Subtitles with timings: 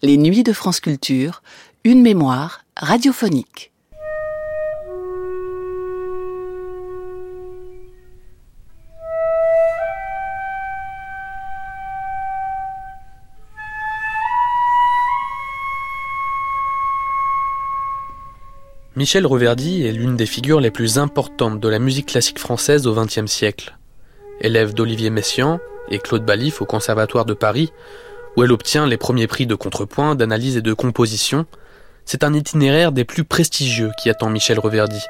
[0.00, 1.42] Les nuits de France Culture,
[1.82, 3.72] une mémoire radiophonique.
[18.94, 22.94] Michel Reverdy est l'une des figures les plus importantes de la musique classique française au
[22.94, 23.76] XXe siècle.
[24.40, 25.58] Élève d'Olivier Messiaen
[25.90, 27.72] et Claude Balif au Conservatoire de Paris,
[28.38, 31.44] où elle obtient les premiers prix de contrepoint, d'analyse et de composition,
[32.04, 35.02] c'est un itinéraire des plus prestigieux qui attend Michel Reverdy,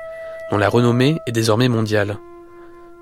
[0.51, 2.17] dont la renommée est désormais mondiale.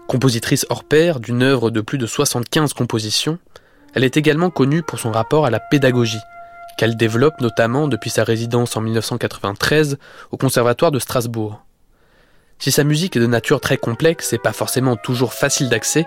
[0.09, 3.39] Compositrice hors pair d'une œuvre de plus de 75 compositions,
[3.95, 6.19] elle est également connue pour son rapport à la pédagogie,
[6.77, 9.97] qu'elle développe notamment depuis sa résidence en 1993
[10.33, 11.63] au Conservatoire de Strasbourg.
[12.59, 16.05] Si sa musique est de nature très complexe et pas forcément toujours facile d'accès,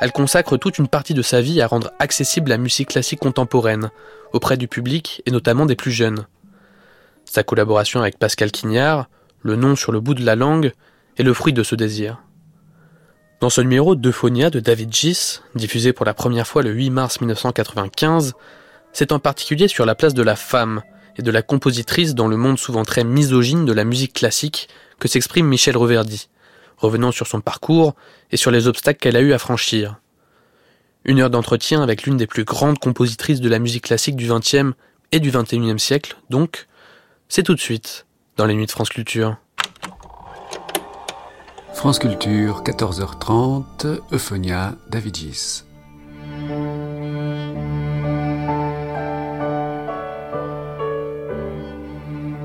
[0.00, 3.90] elle consacre toute une partie de sa vie à rendre accessible la musique classique contemporaine,
[4.32, 6.26] auprès du public et notamment des plus jeunes.
[7.24, 9.08] Sa collaboration avec Pascal Quignard,
[9.42, 10.72] Le nom sur le bout de la langue,
[11.16, 12.22] est le fruit de ce désir.
[13.40, 17.20] Dans ce numéro d'Euphonia de David Gis, diffusé pour la première fois le 8 mars
[17.20, 18.34] 1995,
[18.92, 20.82] c'est en particulier sur la place de la femme
[21.16, 24.68] et de la compositrice dans le monde souvent très misogyne de la musique classique
[24.98, 26.28] que s'exprime Michel Reverdy
[26.78, 27.94] revenant sur son parcours
[28.30, 30.00] et sur les obstacles qu'elle a eu à franchir.
[31.04, 34.74] Une heure d'entretien avec l'une des plus grandes compositrices de la musique classique du XXe
[35.12, 36.66] et du XXIe siècle, donc,
[37.28, 38.06] c'est tout de suite
[38.36, 39.36] dans les nuits de France Culture.
[41.74, 45.64] France Culture, 14h30, Euphonia, Davidis.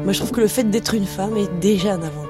[0.04, 2.23] Moi, je trouve que le fait d'être une femme est déjà un avantage.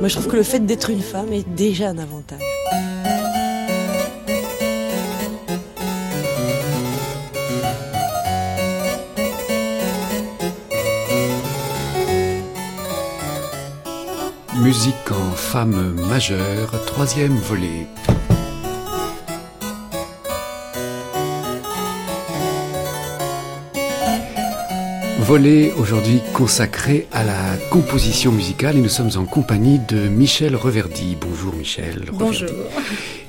[0.00, 2.40] Moi, je trouve que le fait d'être une femme est déjà un avantage.
[14.56, 17.86] Musique en femme majeure, troisième volet.
[25.32, 31.16] Volet aujourd'hui consacré à la composition musicale et nous sommes en compagnie de Michel Reverdy.
[31.18, 32.04] Bonjour Michel.
[32.12, 32.50] Bonjour.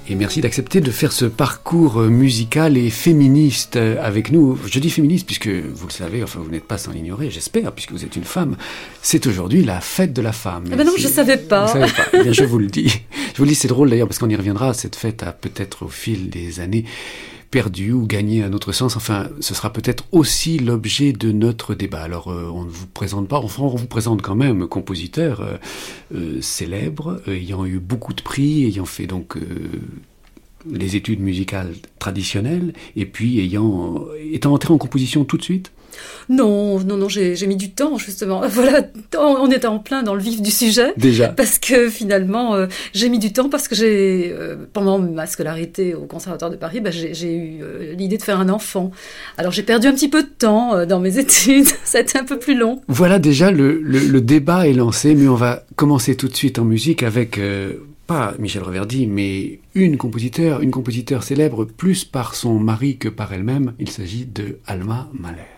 [0.09, 4.59] Et merci d'accepter de faire ce parcours musical et féministe avec nous.
[4.69, 7.93] Je dis féministe puisque vous le savez, enfin vous n'êtes pas sans l'ignorer, j'espère, puisque
[7.93, 8.57] vous êtes une femme.
[9.01, 10.65] C'est aujourd'hui la fête de la femme.
[10.73, 11.67] Ah ben non, je savais pas.
[11.67, 12.07] Vous savez pas.
[12.11, 12.89] Eh bien, je vous le dis.
[13.31, 14.73] Je vous le dis, c'est drôle d'ailleurs parce qu'on y reviendra.
[14.73, 16.83] Cette fête a peut-être au fil des années
[17.53, 18.97] perdu ou gagné un autre sens.
[18.97, 22.01] Enfin, ce sera peut-être aussi l'objet de notre débat.
[22.01, 25.57] Alors, euh, on ne vous présente pas, enfin, on vous présente quand même compositeur euh,
[26.15, 29.37] euh, célèbre, ayant eu beaucoup de prix, ayant fait donc
[30.69, 35.71] les études musicales traditionnelles, et puis ayant étant entré en composition tout de suite?
[36.29, 38.41] Non, non, non, j'ai mis du temps justement.
[38.53, 38.81] Voilà,
[39.17, 40.93] on était en plein dans le vif du sujet.
[40.95, 41.29] Déjà.
[41.29, 45.95] Parce que finalement, euh, j'ai mis du temps parce que j'ai, euh, pendant ma scolarité
[45.95, 48.91] au Conservatoire de Paris, bah, j'ai eu euh, l'idée de faire un enfant.
[49.37, 51.67] Alors j'ai perdu un petit peu de temps dans mes études.
[51.83, 52.81] Ça a été un peu plus long.
[52.87, 56.65] Voilà déjà le, le, débat est lancé, mais on va commencer tout de suite en
[56.65, 57.39] musique avec
[58.05, 63.33] pas Michel Reverdy, mais une compositeur, une compositeur célèbre plus par son mari que par
[63.33, 63.73] elle-même.
[63.79, 65.52] Il s'agit de Alma Mahler.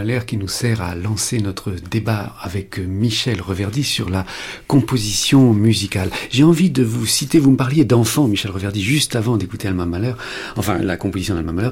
[0.00, 4.24] Qui nous sert à lancer notre débat avec Michel Reverdy sur la
[4.66, 6.10] composition musicale.
[6.30, 9.84] J'ai envie de vous citer, vous me parliez d'enfant, Michel Reverdy, juste avant d'écouter Alma
[9.84, 10.14] Mahler,
[10.56, 11.70] enfin la composition d'Alma Mahler.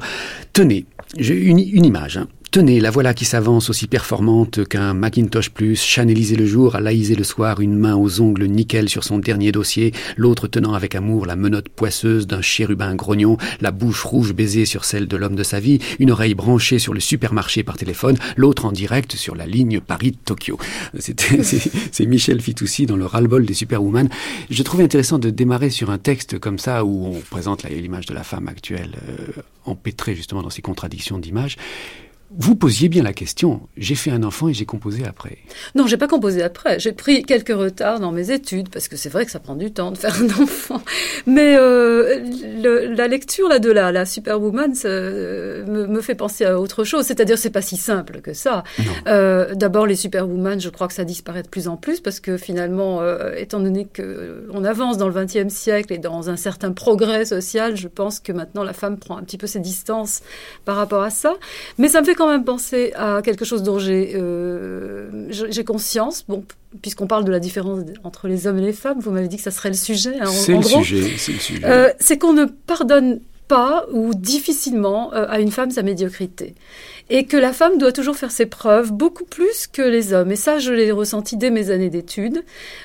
[0.53, 0.85] Tenez,
[1.17, 2.19] j'ai une, une image.
[2.19, 2.29] Hein.
[2.51, 7.15] Tenez, la voilà qui s'avance aussi performante qu'un Macintosh Plus, chanélisé le jour, à laïsé
[7.15, 11.27] le soir, une main aux ongles nickel sur son dernier dossier, l'autre tenant avec amour
[11.27, 15.43] la menotte poisseuse d'un chérubin grognon, la bouche rouge baisée sur celle de l'homme de
[15.43, 19.45] sa vie, une oreille branchée sur le supermarché par téléphone, l'autre en direct sur la
[19.45, 20.59] ligne Paris-Tokyo.
[20.99, 24.09] C'est Michel Fitoussi dans le ras-le-bol des Superwoman.
[24.49, 28.15] Je trouvais intéressant de démarrer sur un texte comme ça où on présente l'image de
[28.15, 31.59] la femme actuelle euh, empêtrée justement dans ses contradictions d'image.
[32.31, 33.63] Vous posiez bien la question.
[33.79, 35.39] J'ai fait un enfant et j'ai composé après.
[35.75, 36.79] Non, j'ai pas composé après.
[36.79, 39.73] J'ai pris quelques retards dans mes études parce que c'est vrai que ça prend du
[39.73, 40.83] temps de faire un enfant.
[41.27, 46.61] Mais euh, la lecture là de la, la Superwoman ça, me, me, fait penser à
[46.61, 47.07] autre chose.
[47.07, 48.63] C'est-à-dire, c'est pas si simple que ça.
[49.07, 52.37] Euh, D'abord, les Superwoman, je crois que ça disparaît de plus en plus parce que
[52.37, 56.73] finalement, euh, étant donné que on avance dans le XXe siècle et dans un certain
[56.73, 60.21] progrès social, je pense que maintenant la femme prend un petit peu ses distances
[60.67, 61.35] par rapport à ça.
[61.79, 65.09] Mais ça me fait quand même penser à quelque chose dont j'ai euh,
[65.65, 66.25] conscience.
[66.29, 66.45] Bon,
[66.83, 69.43] puisqu'on parle de la différence entre les hommes et les femmes, vous m'avez dit que
[69.43, 70.19] ça serait le sujet.
[70.21, 71.63] Hein, c'est le, sujet.
[71.65, 76.57] Euh, c'est qu'on ne pardonne pas ou difficilement euh, à une femme sa médiocrité
[77.11, 80.31] et que la femme doit toujours faire ses preuves beaucoup plus que les hommes.
[80.33, 82.43] Et ça, je l'ai ressenti dès mes années d'études.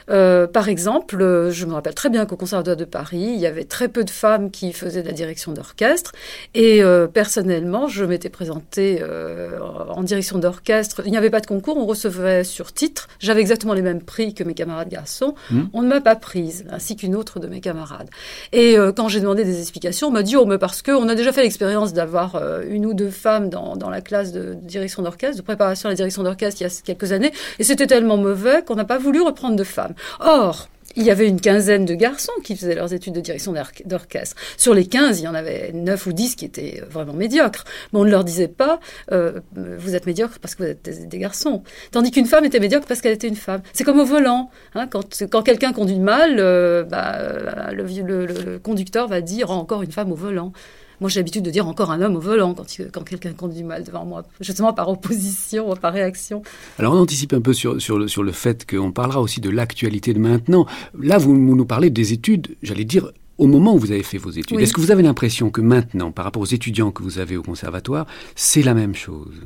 [0.09, 3.45] Euh, par exemple, euh, je me rappelle très bien qu'au Conservatoire de Paris, il y
[3.45, 6.11] avait très peu de femmes qui faisaient de la direction d'orchestre.
[6.53, 9.59] Et euh, personnellement, je m'étais présentée euh,
[9.89, 11.01] en direction d'orchestre.
[11.05, 13.09] Il n'y avait pas de concours, on recevait sur titre.
[13.19, 15.35] J'avais exactement les mêmes prix que mes camarades garçons.
[15.51, 15.61] Mmh.
[15.73, 18.09] On ne m'a pas prise, ainsi qu'une autre de mes camarades.
[18.51, 21.15] Et euh, quand j'ai demandé des explications, on m'a dit, oh, mais parce qu'on a
[21.15, 25.38] déjà fait l'expérience d'avoir une ou deux femmes dans, dans la classe de direction d'orchestre,
[25.38, 28.63] de préparation à la direction d'orchestre il y a quelques années, et c'était tellement mauvais
[28.63, 29.94] qu'on n'a pas voulu reprendre de femmes.
[30.19, 33.54] Or, il y avait une quinzaine de garçons qui faisaient leurs études de direction
[33.86, 34.36] d'orchestre.
[34.57, 37.63] Sur les 15, il y en avait 9 ou 10 qui étaient vraiment médiocres.
[37.92, 38.80] Mais on ne leur disait pas
[39.12, 41.63] euh, vous êtes médiocre parce que vous êtes des, garçons.
[41.92, 43.62] Tandis qu'une femme était médiocre parce qu'elle était une femme.
[43.74, 44.50] C'est comme au volant.
[44.75, 50.12] Hein, quand quand quelqu'un conduit mal, euh, bah, le, conducteur va dire encore une femme
[50.12, 50.54] au volant.
[51.01, 53.84] Moi, j'ai l'habitude de dire encore un homme au volant quand, quand quelqu'un conduit mal
[53.84, 56.42] devant moi, justement par opposition, par réaction.
[56.80, 59.50] Alors, on anticipe un peu sur, sur, le, sur le fait qu'on parlera aussi de
[59.50, 60.66] l'actualité de maintenant.
[61.00, 64.18] Là, vous, vous nous parlez des études, j'allais dire, au moment où vous avez fait
[64.18, 64.57] vos études.
[64.57, 64.63] Oui.
[64.63, 67.44] Est-ce que vous avez l'impression que maintenant, par rapport aux étudiants que vous avez au
[67.44, 68.06] conservatoire,
[68.36, 69.42] c'est la même chose?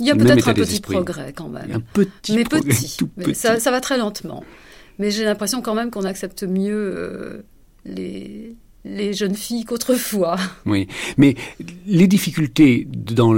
[0.00, 1.70] Il y a peut-être un petit progrès quand même.
[1.72, 2.96] Un petit mais progrès, petit.
[2.98, 4.44] Tout mais Ça, ça, va très lentement.
[4.98, 7.42] Mais j'ai l'impression quand même qu'on accepte mieux euh,
[7.84, 10.36] les, les jeunes filles qu'autrefois.
[10.64, 10.86] Oui,
[11.16, 11.34] mais
[11.86, 13.32] les difficultés dans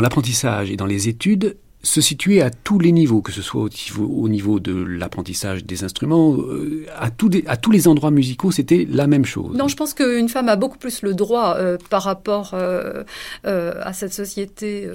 [0.00, 3.68] l'apprentissage et dans les études se situer à tous les niveaux, que ce soit au
[3.68, 8.10] niveau, au niveau de l'apprentissage des instruments, euh, à, tout des, à, tous les endroits
[8.10, 9.56] musicaux, c'était la même chose.
[9.56, 13.04] Non, je pense qu'une femme a beaucoup plus le droit euh, par rapport euh,
[13.44, 14.88] à cette société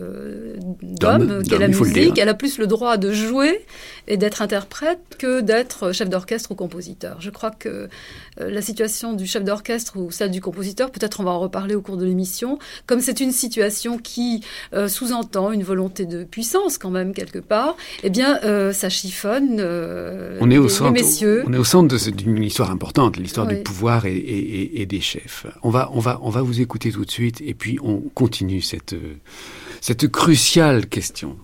[0.81, 2.17] d'hommes qu'est la musique.
[2.17, 3.65] Elle a plus le droit de jouer
[4.07, 7.21] et d'être interprète que d'être chef d'orchestre ou compositeur.
[7.21, 7.87] Je crois que
[8.37, 11.81] la situation du chef d'orchestre ou celle du compositeur, peut-être on va en reparler au
[11.81, 14.43] cours de l'émission, comme c'est une situation qui
[14.87, 19.57] sous-entend une volonté de puissance quand même quelque part, eh bien, euh, ça chiffonne.
[19.59, 20.93] Euh, on est au les, centre.
[20.93, 21.43] Les messieurs.
[21.45, 23.57] On est au centre d'une histoire importante, l'histoire oui.
[23.57, 25.45] du pouvoir et, et, et, des chefs.
[25.63, 28.61] On va, on va, on va vous écouter tout de suite et puis on continue
[28.61, 28.95] cette,
[29.81, 31.37] cette cruciale question.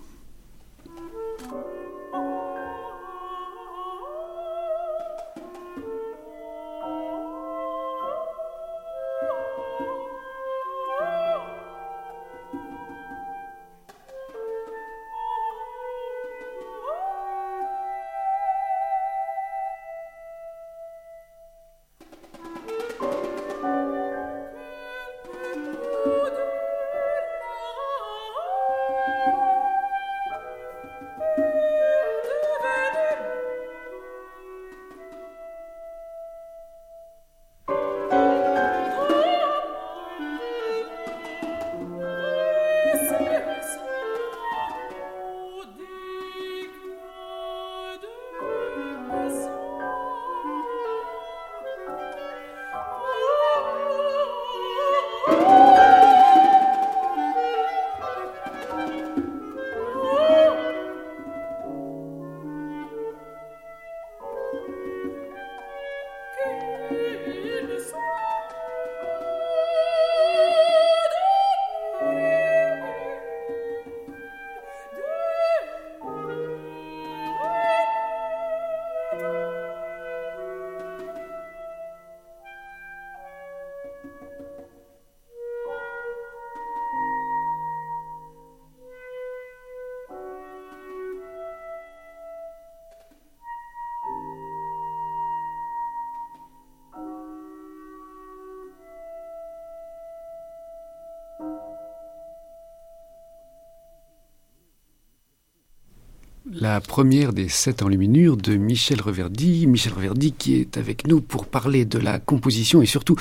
[106.74, 109.66] La première des sept enluminures de Michel Reverdy.
[109.66, 113.16] Michel Reverdy qui est avec nous pour parler de la composition et surtout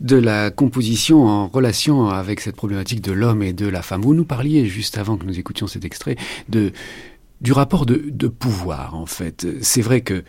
[0.00, 4.02] de la composition en relation avec cette problématique de l'homme et de la femme.
[4.02, 6.16] Vous nous parliez juste avant que nous écoutions cet extrait
[6.50, 6.72] de
[7.40, 9.46] du rapport de, pouvoir en fait.
[9.62, 10.22] C'est vrai que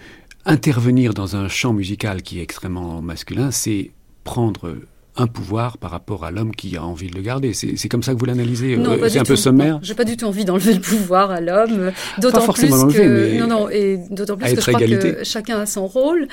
[0.45, 3.91] intervenir dans un champ musical qui est extrêmement masculin, c'est
[4.23, 4.77] prendre
[5.15, 7.53] un pouvoir par rapport à l'homme qui a envie de le garder.
[7.53, 10.25] C'est comme ça que vous l'analysez euh, C'est un peu sommaire J'ai pas du tout
[10.25, 11.91] envie d'enlever le pouvoir à l'homme.
[12.17, 13.39] D'autant plus que...
[13.39, 16.27] Non, non, et d'autant plus que je crois que chacun a son rôle.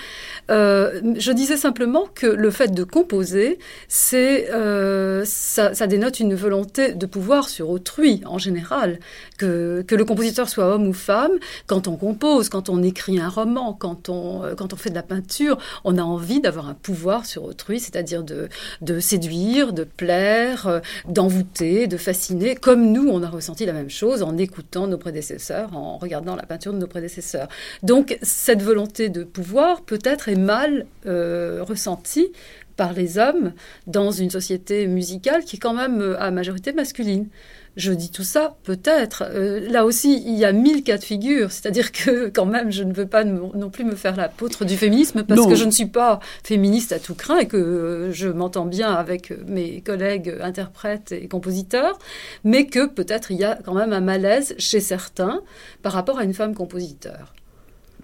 [0.51, 3.59] Euh, je disais simplement que le fait de composer,
[3.89, 8.99] c'est euh, ça, ça, dénote une volonté de pouvoir sur autrui, en général.
[9.37, 11.33] Que, que le compositeur soit homme ou femme,
[11.67, 15.03] quand on compose, quand on écrit un roman, quand on, quand on fait de la
[15.03, 18.49] peinture, on a envie d'avoir un pouvoir sur autrui, c'est-à-dire de
[18.81, 23.91] de séduire, de plaire, euh, d'envoûter, de fasciner, comme nous, on a ressenti la même
[23.91, 27.49] chose en écoutant nos prédécesseurs, en regardant la peinture de nos prédécesseurs.
[27.83, 32.33] Donc cette volonté de pouvoir peut-être est mal euh, ressentie
[32.77, 33.53] par les hommes
[33.87, 37.29] dans une société musicale qui est quand même euh, à majorité masculine.
[37.77, 39.25] Je dis tout ça, peut-être.
[39.29, 41.53] Euh, là aussi, il y a mille cas de figure.
[41.53, 45.23] C'est-à-dire que, quand même, je ne veux pas non plus me faire l'apôtre du féminisme
[45.23, 48.67] parce que je ne suis pas féministe à tout craint et que euh, je m'entends
[48.67, 51.99] bien avec mes collègues interprètes et compositeurs,
[52.45, 55.41] mais que peut-être il y a quand même un malaise chez certains
[55.83, 57.35] par rapport à une femme compositeur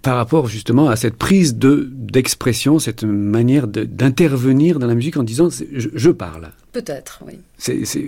[0.06, 5.24] par rapport justement à cette prise de d'expression, cette manière d'intervenir dans la musique en
[5.24, 6.52] disant je, parle.
[6.70, 7.40] Peut-être, oui.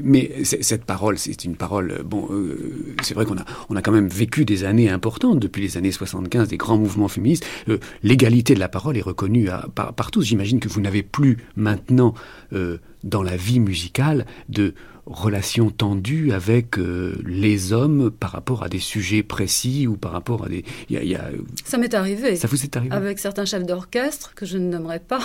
[0.04, 2.02] mais cette parole, c'est une parole.
[2.04, 5.60] Bon, euh, c'est vrai qu'on a on a quand même vécu des années importantes depuis
[5.60, 7.44] les années 75, des grands mouvements féministes.
[7.68, 10.22] Euh, l'égalité de la parole est reconnue par, par, tous.
[10.22, 12.14] J'imagine que vous n'avez plus maintenant
[12.52, 14.72] euh, dans la vie musicale de
[15.10, 20.44] relations tendues avec euh, les hommes par rapport à des sujets précis ou par rapport
[20.44, 20.64] à des...
[20.90, 21.30] Y a,
[21.64, 22.36] Ça m'est arrivé.
[22.36, 22.94] Ça vous est arrivé?
[22.94, 25.20] Avec certains chefs d'orchestre que je ne nommerai pas.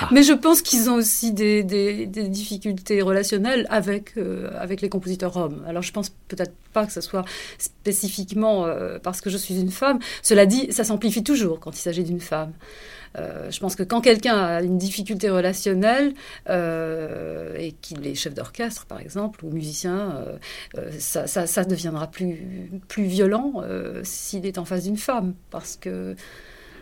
[0.00, 0.08] Ah.
[0.12, 5.36] Mais je pense qu'ils ont aussi des, des, difficultés relationnelles avec, euh, avec les compositeurs
[5.36, 5.62] hommes.
[5.66, 7.24] Alors je pense peut-être pas que ce soit
[7.58, 9.98] spécifiquement euh, parce que je suis une femme.
[10.22, 12.52] Cela dit, ça s'amplifie toujours quand il s'agit d'une femme.
[13.16, 16.14] Euh, je pense que quand quelqu'un a une difficulté relationnelle
[16.48, 20.24] euh, et qu'il est chef d'orchestre, par exemple, ou musicien,
[20.76, 23.62] euh, ça, deviendra plus, plus violent
[24.02, 25.34] s'il est en face d'une femme.
[25.50, 26.14] Parce que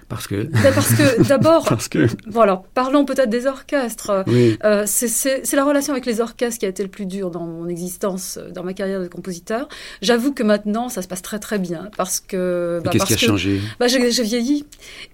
[0.08, 0.44] parce que.
[0.44, 1.64] Ben, parce que d'abord.
[1.68, 2.06] parce que.
[2.26, 4.24] Voilà, parlons peut-être des orchestres.
[4.64, 7.68] Euh, c'est la relation avec les orchestres qui a été le plus dur dans mon
[7.68, 9.68] existence, dans ma carrière de compositeur.
[10.02, 12.80] J'avoue que maintenant, ça se passe très très bien parce que.
[12.84, 13.60] Bah, Qu'est-ce qui a changé?
[13.80, 14.64] bah, J'ai vieilli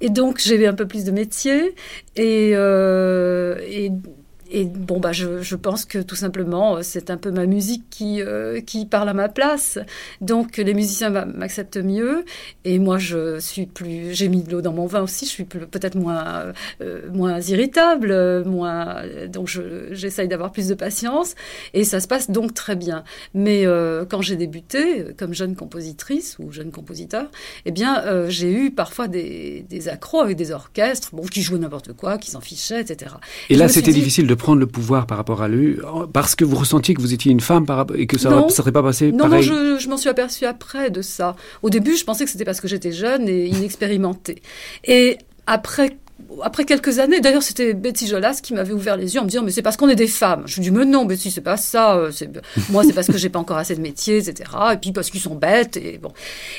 [0.01, 1.75] et donc j'ai un peu plus de métier
[2.17, 3.91] et, euh, et
[4.53, 7.85] et bon, bah, je, je, pense que tout simplement, euh, c'est un peu ma musique
[7.89, 9.79] qui, euh, qui parle à ma place.
[10.21, 12.27] Donc, les musiciens m'acceptent mieux.
[12.67, 14.15] Et moi, je suis plus.
[14.15, 15.25] J'ai mis de l'eau dans mon vin aussi.
[15.25, 19.03] Je suis peut-être moins, euh, moins irritable, moins.
[19.29, 19.49] Donc,
[19.91, 21.35] j'essaye d'avoir plus de patience.
[21.73, 23.05] Et ça se passe donc très bien.
[23.33, 23.65] Mais
[24.11, 27.31] quand j'ai débuté, comme jeune compositrice ou jeune compositeur,
[27.65, 31.95] eh bien, j'ai eu parfois des, des accros avec des orchestres bon, qui jouaient n'importe
[31.95, 33.15] quoi, qui s'en fichaient, etc.
[33.49, 35.79] Et, là, c'était difficile de prendre le pouvoir par rapport à lui
[36.13, 38.83] parce que vous ressentiez que vous étiez une femme et que ça ne serait pas
[38.83, 41.37] passé non, pareil Non, je, m'en suis aperçue après de ça.
[41.63, 44.43] Au début, je pensais que c'était parce que j'étais jeune et inexpérimentée.
[44.85, 45.97] Et après
[46.43, 49.43] après quelques années, d'ailleurs, c'était Betty Jolas qui m'avait ouvert les yeux en me disant,
[49.43, 50.45] mais c'est parce qu'on est des femmes.
[50.47, 51.97] Je lui dis, mais non, Betty, c'est pas ça.
[51.97, 52.11] Euh,
[52.71, 54.51] moi, c'est parce que j'ai pas encore assez de métiers, etc.
[54.73, 55.77] Et puis parce qu'ils sont bêtes.
[55.77, 56.13] Et bon.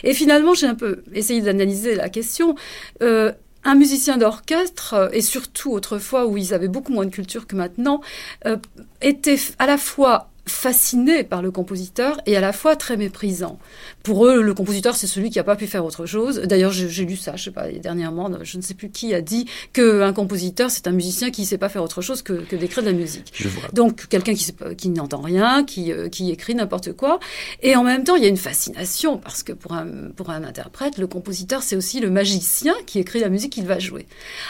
[0.04, 2.56] Et finalement, j'ai un peu essayé d'analyser la question.
[3.02, 3.32] Euh,
[3.63, 7.55] un musicien d'orchestre, euh, et surtout autrefois où ils avaient beaucoup moins de culture que
[7.55, 8.01] maintenant,
[8.46, 8.58] euh,
[9.01, 13.60] était à la fois fasciné par le compositeur et à la fois très méprisant.
[14.04, 16.40] Pour eux, le compositeur, c'est celui qui n'a pas pu faire autre chose.
[16.42, 19.46] D'ailleurs, j'ai lu ça, je sais pas, dernièrement, je ne sais plus qui a dit
[19.72, 22.84] qu'un compositeur, c'est un musicien qui ne sait pas faire autre chose que, que d'écrire
[22.84, 23.34] de la musique.
[23.72, 27.20] Donc, quelqu'un qui, qui n'entend rien, qui, euh, qui écrit n'importe quoi.
[27.62, 30.44] Et en même temps, il y a une fascination, parce que pour un, pour un
[30.44, 34.06] interprète, le compositeur, c'est aussi le magicien qui écrit la musique qu'il va jouer.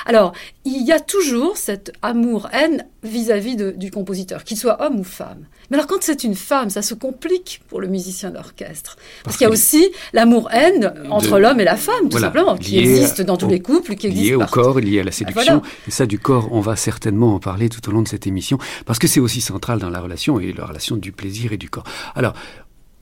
[0.06, 0.34] Alors,
[0.66, 5.46] il y a toujours cet amour-haine vis-à-vis du compositeur, qu'il soit homme ou femme.
[5.70, 8.98] Mais alors quand c'est une femme, ça se complique pour le musicien d'orchestre.
[9.24, 13.22] Parce, qu'il y a aussi l'amour-haine entre l'homme et la femme, tout simplement, qui existe
[13.22, 15.62] dans tous les couples, qui existe Lié au corps, lié à la séduction.
[15.88, 18.58] Et ça, du corps, on va certainement en parler tout au long de cette émission,
[18.86, 21.70] parce que c'est aussi central dans la relation, et la relation du plaisir et du
[21.70, 21.86] corps.
[22.16, 22.34] Alors,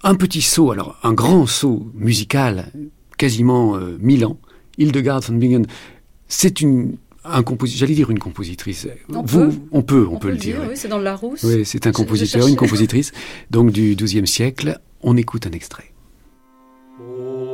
[0.03, 2.71] un petit saut, alors un grand saut musical,
[3.17, 4.37] quasiment euh, mille ans,
[4.77, 5.67] Hildegard von Bingen,
[6.27, 8.87] c'est une un j'allais dire une compositrice.
[9.09, 10.57] On peut, on peut, on, peut, le dire.
[10.67, 11.43] Oui, c'est dans le Larousse.
[11.43, 13.11] Oui, c'est un compositeur, une compositrice,
[13.49, 14.79] donc du XIIe siècle.
[15.01, 15.91] On écoute un extrait.
[16.99, 17.50] Oh.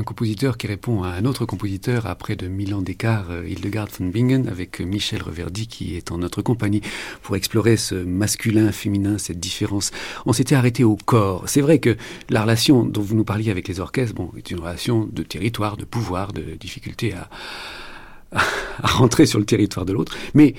[0.00, 3.88] Un compositeur qui répond à un autre compositeur après de mille ans d'écart, euh, Hildegard
[3.98, 6.80] von Bingen, avec Michel Reverdy qui est en notre compagnie
[7.22, 9.90] pour explorer ce masculin, féminin, cette différence.
[10.24, 11.44] On s'était arrêté au corps.
[11.46, 11.96] C'est vrai que
[12.30, 15.76] la relation dont vous nous parliez avec les orchestres, bon, est une relation de territoire,
[15.76, 17.28] de pouvoir, de difficulté à,
[18.82, 20.16] à rentrer sur le territoire de l'autre.
[20.32, 20.54] Mais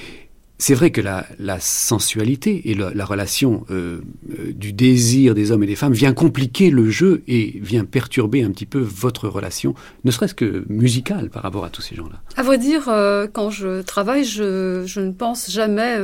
[0.61, 1.25] c'est vrai que la,
[1.59, 6.69] sensualité et la, relation euh, euh, du désir des hommes et des femmes vient compliquer
[6.69, 11.41] le jeu et vient perturber un petit peu votre relation, ne serait-ce que musicale par
[11.41, 12.21] rapport à tous ces gens-là.
[12.37, 15.97] À vrai dire, euh, quand je travaille, je, ne pense jamais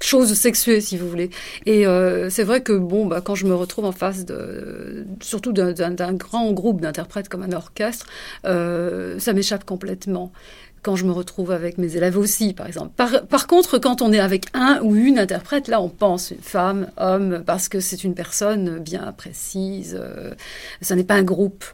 [0.00, 1.30] chose sexuée, si vous voulez.
[1.64, 1.84] Et
[2.28, 4.26] c'est vrai que bon, bah, quand je me retrouve en face
[5.20, 8.06] surtout d'un grand groupe d'interprètes comme un orchestre,
[8.42, 10.32] ça m'échappe complètement
[10.88, 12.92] quand je me retrouve avec mes élèves aussi, par exemple.
[12.96, 17.42] Par, contre, quand on est avec un ou une interprète, là, on pense femme, homme,
[17.44, 20.00] parce que c'est une personne bien précise.
[20.00, 20.32] Euh,
[20.80, 21.66] ça n'est pas un groupe.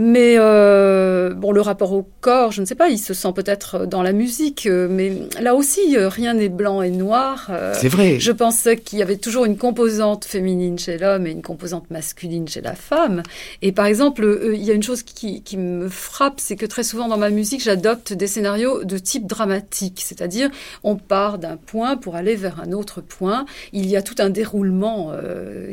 [0.00, 3.84] Mais euh, bon, le rapport au corps, je ne sais pas, il se sent peut-être
[3.84, 7.50] dans la musique, euh, mais là aussi, euh, rien n'est blanc et noir.
[7.74, 8.20] C'est vrai.
[8.20, 12.46] Je pensais qu'il y avait toujours une composante féminine chez l'homme et une composante masculine
[12.46, 13.24] chez la femme.
[13.60, 16.84] Et par exemple, il y a une chose qui, qui me frappe, c'est que très
[16.84, 20.48] souvent dans ma musique, j'adopte des scénarios de type dramatique, c'est-à-dire
[20.84, 23.46] on part d'un point pour aller vers un autre point.
[23.72, 25.12] Il y a tout un déroulement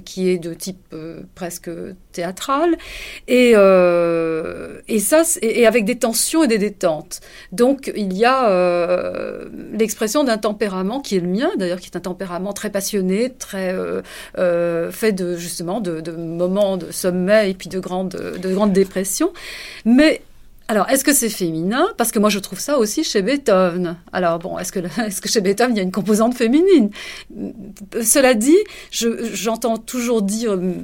[0.04, 0.96] qui est de type
[1.36, 1.70] presque
[2.12, 2.76] théâtral
[3.28, 4.15] et euh,
[4.88, 7.22] et ça, et, avec des tensions et des détentes.
[7.52, 11.98] Donc il y a euh, l'expression d'un tempérament qui est le mien, d'ailleurs, qui est
[11.98, 13.74] un tempérament très passionné, très
[14.38, 18.74] euh, fait de justement de, de, moments de sommeil et puis de grandes de grandes
[18.74, 19.32] dépressions,
[19.86, 20.22] mais
[20.68, 21.90] alors, est-ce que c'est féminin?
[21.96, 23.98] Parce que moi, je trouve ça aussi chez Beethoven.
[24.12, 26.90] Alors, bon, est-ce que, est que chez Beethoven, il y a une composante féminine?
[28.02, 28.58] Cela dit,
[28.92, 30.84] j'entends toujours dire, hum,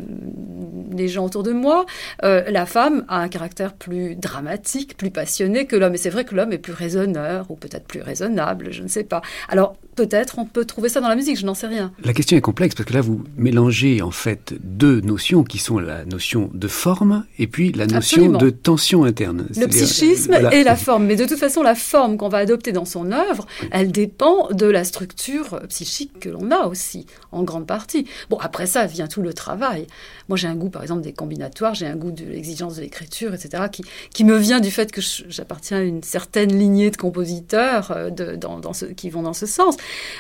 [0.96, 1.88] les gens autour de moi,
[2.24, 5.96] euh, la femme a un caractère plus dramatique, plus passionné que l'homme.
[5.96, 9.04] Et c'est vrai que l'homme est plus raisonneur, ou peut-être plus raisonnable, je ne sais
[9.04, 9.24] pas.
[9.50, 11.92] Alors, peut-être on peut trouver ça dans la musique, je n'en sais rien.
[12.04, 15.78] La question est complexe, parce que là, vous mélangez en fait deux notions qui sont
[15.78, 21.06] la notion de forme et puis la notion de tension interne psychisme et la forme.
[21.06, 24.66] Mais de toute façon, la forme qu'on va adopter dans son œuvre, elle dépend de
[24.66, 28.08] la structure psychique que l'on a aussi, en grande partie.
[28.30, 29.86] Bon, après ça vient tout le travail.
[30.30, 33.34] Moi, j'ai un goût, par exemple, des combinatoires, j'ai un goût de l'exigence de l'écriture,
[33.34, 33.84] etc., qui,
[34.14, 38.36] qui me vient du fait que j'appartiens à une certaine lignée de compositeurs euh, de,
[38.36, 39.76] dans, ce, qui vont dans ce sens.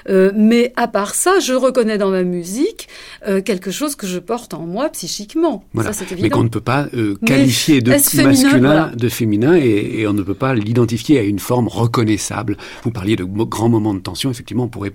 [0.09, 2.87] Euh, mais à part ça, je reconnais dans ma musique
[3.27, 5.63] euh, quelque chose que je porte en moi psychiquement.
[5.73, 5.91] Voilà.
[6.19, 6.87] mais qu'on ne peut pas
[7.25, 12.57] qualifier de masculin, de féminin et, on ne peut pas l'identifier à une forme reconnaissable.
[12.83, 14.93] Vous parliez de grands moments de tension, effectivement, on pourrait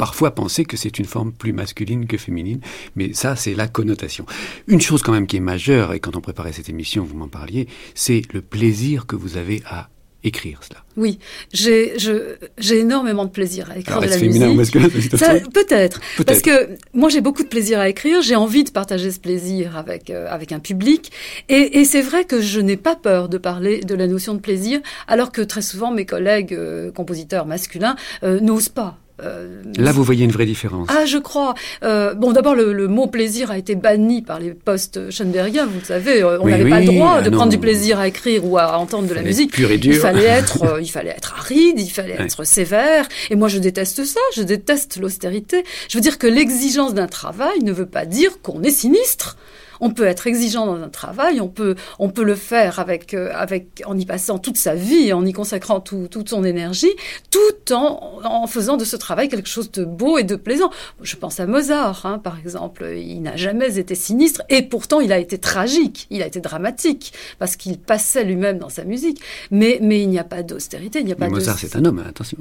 [0.00, 2.60] parfois penser que c'est une forme plus masculine que féminine,
[2.96, 4.24] mais ça, c'est la connotation.
[4.66, 7.28] Une chose quand même qui est majeure, et quand on préparait cette émission, vous m'en
[7.28, 9.90] parliez, c'est le plaisir que vous avez à
[10.24, 11.18] écrire cela Oui,
[11.52, 14.74] j'ai énormément de plaisir à écrire Alors, de la féminin musique.
[14.76, 18.70] ou Peut-être, Peut parce que moi j'ai beaucoup de plaisir à écrire, j'ai envie de
[18.70, 21.10] partager ce plaisir avec euh, avec un public,
[21.48, 24.40] et, et c'est vrai que je n'ai pas peur de parler de la notion de
[24.40, 28.98] plaisir, alors que très souvent mes collègues euh, compositeurs masculins euh, n'osent pas.
[29.22, 30.88] Euh, Là, vous voyez une vraie différence.
[30.90, 31.54] Ah, je crois.
[31.82, 35.66] Euh, bon, d'abord, le, le, mot plaisir a été banni par les postes schoenbergiens.
[35.66, 37.36] Vous le savez, euh, on n'avait oui, pas le droit ah de non.
[37.36, 39.52] prendre du plaisir à écrire ou à entendre de la musique.
[39.52, 39.94] Pur et dur.
[39.94, 42.24] Il fallait être, euh, il fallait être aride, il fallait Ouais.
[42.24, 43.06] être sévère.
[43.30, 44.20] Et moi, je déteste ça.
[44.34, 45.64] Je déteste l'austérité.
[45.88, 49.36] Je veux dire que l'exigence d'un travail ne veut pas dire qu'on est sinistre.
[49.80, 53.30] On peut être exigeant dans un travail, on peut, on peut le faire avec, euh,
[53.34, 56.90] avec, en y passant toute sa vie, en y consacrant tout, toute son énergie,
[57.30, 60.70] tout en, en faisant de ce travail quelque chose de beau et de plaisant.
[61.02, 62.86] Je pense à Mozart, hein, par exemple.
[62.96, 67.12] Il n'a jamais été sinistre et pourtant il a été tragique, il a été dramatique
[67.38, 69.20] parce qu'il passait lui-même dans sa musique.
[69.50, 71.36] Mais, mais il n'y a pas d'austérité, il n'y a pas Mais de.
[71.36, 72.38] Mozart, c'est un homme, hein, attention.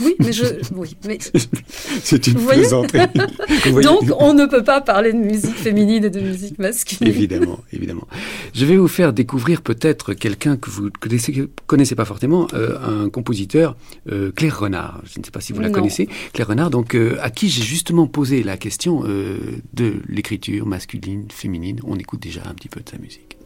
[0.00, 1.18] Oui, mais je, oui, mais
[2.02, 3.06] c'est une plaisanterie.
[3.82, 6.79] Donc on ne peut pas parler de musique féminine et de musique masculine.
[7.02, 8.06] Évidemment, évidemment.
[8.54, 13.08] Je vais vous faire découvrir peut-être quelqu'un que vous connaissez, connaissez pas fortement, euh, un
[13.10, 13.76] compositeur,
[14.10, 15.02] euh, Claire Renard.
[15.04, 15.74] Je ne sais pas si vous la Non.
[15.74, 16.08] connaissez.
[16.32, 21.80] Claire Renard, donc euh, à qui j'ai justement posé la question de l'écriture masculine, féminine.
[21.84, 23.36] On écoute déjà un petit peu de sa musique.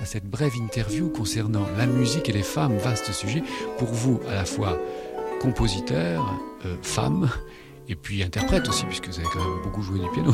[0.00, 3.42] À cette brève interview concernant la musique et les femmes, vaste sujet.
[3.78, 4.78] Pour vous, à la fois
[5.40, 7.30] compositeur, euh, femme,
[7.88, 10.32] et puis interprète aussi, puisque vous avez quand même beaucoup joué du piano.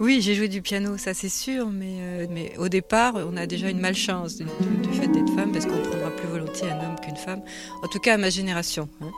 [0.00, 3.46] Oui, j'ai joué du piano, ça c'est sûr, mais, euh, mais au départ, on a
[3.46, 4.46] déjà une malchance du
[4.92, 7.42] fait d'être femme, parce qu'on prendra plus volontiers un homme qu'une femme,
[7.80, 8.88] en tout cas à ma génération.
[9.00, 9.12] hein.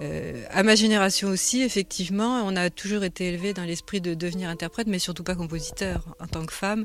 [0.00, 4.48] Euh, à ma génération aussi, effectivement, on a toujours été élevé dans l'esprit de devenir
[4.48, 6.04] interprète, mais surtout pas compositeur.
[6.20, 6.84] En tant que femme,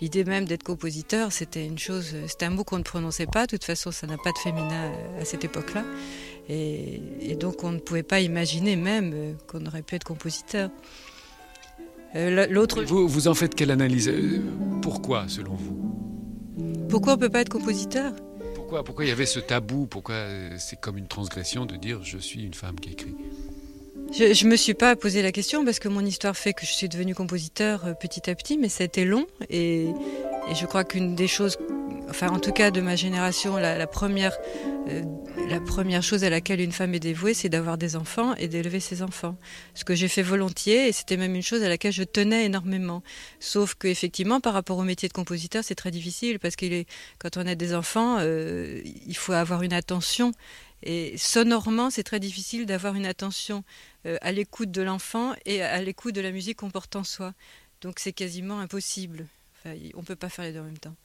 [0.00, 3.46] l'idée même d'être compositeur, c'était une chose, c'était un mot qu'on ne prononçait pas.
[3.46, 5.84] De toute façon, ça n'a pas de féminin à cette époque-là,
[6.48, 10.70] et, et donc on ne pouvait pas imaginer même euh, qu'on aurait pu être compositeur.
[12.14, 14.08] Euh, L'autre Vous, vous en faites quelle analyse?
[14.08, 14.40] Euh,
[14.82, 16.86] Pourquoi, selon vous?
[16.88, 18.12] Pourquoi on peut pas être compositeur?
[18.84, 19.86] Pourquoi, il y avait ce tabou?
[19.86, 23.14] Pourquoi euh, c'est comme une transgression de dire je suis une femme qui écrit?
[24.12, 26.72] Je, je me suis pas posé la question parce que mon histoire fait que je
[26.72, 29.88] suis devenue compositeur euh, petit à petit, mais ça a été long et
[30.54, 31.56] je crois qu'une des choses,
[32.12, 34.36] enfin en tout cas de ma génération, la, la première,
[34.86, 35.02] euh,
[35.48, 38.80] la première chose à laquelle une femme est dévouée, c'est d'avoir des enfants et d'élever
[38.80, 39.38] ses enfants.
[39.72, 43.02] Ce que j'ai fait volontiers et c'était même une chose à laquelle je tenais énormément.
[43.40, 46.86] Sauf que effectivement, par rapport au métier de compositeur, c'est très difficile parce est,
[47.18, 50.32] quand on a des enfants, euh, il faut avoir une attention.
[50.82, 53.64] Et sonorement, c'est très difficile d'avoir une attention
[54.04, 57.32] euh, à l'écoute de l'enfant et à l'écoute de la musique qu'on porte en soi.
[57.80, 59.28] Donc c'est quasiment impossible.
[59.64, 60.96] On ne peut pas faire les deux en même temps.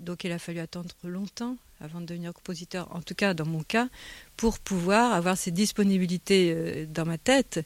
[0.00, 3.62] Donc il a fallu attendre longtemps avant de devenir compositeur, en tout cas dans mon
[3.62, 3.88] cas,
[4.36, 7.64] pour pouvoir avoir cette disponibilité euh, dans ma tête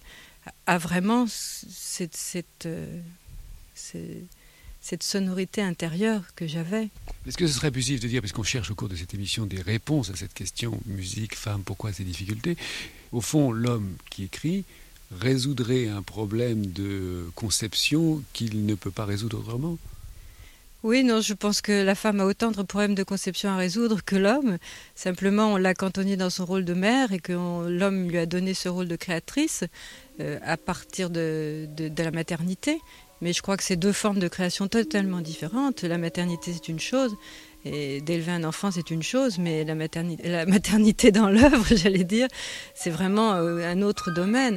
[0.67, 2.17] à vraiment cette,
[2.67, 3.01] euh,
[3.75, 6.89] cette- sonorité intérieure que j'avais.
[7.27, 9.47] Est-ce que ce serait abusif de dire, parce qu'on cherche au cours de cette émission
[9.47, 12.57] des réponses à cette question, musique, femme, pourquoi ces difficultés
[13.13, 14.65] Au fond, l'homme qui écrit
[15.13, 19.77] résoudrait un problème de conception qu'il ne peut pas résoudre autrement?
[20.83, 24.03] Oui, non, je pense que la femme a autant de problèmes de conception à résoudre
[24.05, 24.57] que l'homme.
[24.95, 27.33] Simplement, on l'a cantonné dans son rôle de mère et que
[27.69, 29.65] l'homme lui a donné ce rôle de créatrice
[30.21, 32.81] euh, à partir de, de- la maternité.
[33.21, 35.83] Mais je crois que c'est deux formes de création totalement différentes.
[35.83, 37.15] La maternité, c'est une chose,
[37.67, 42.05] et d'élever un enfant, c'est une chose, mais la maternité, la maternité dans l'œuvre, j'allais
[42.05, 42.29] dire,
[42.75, 44.57] c'est vraiment euh, un autre domaine.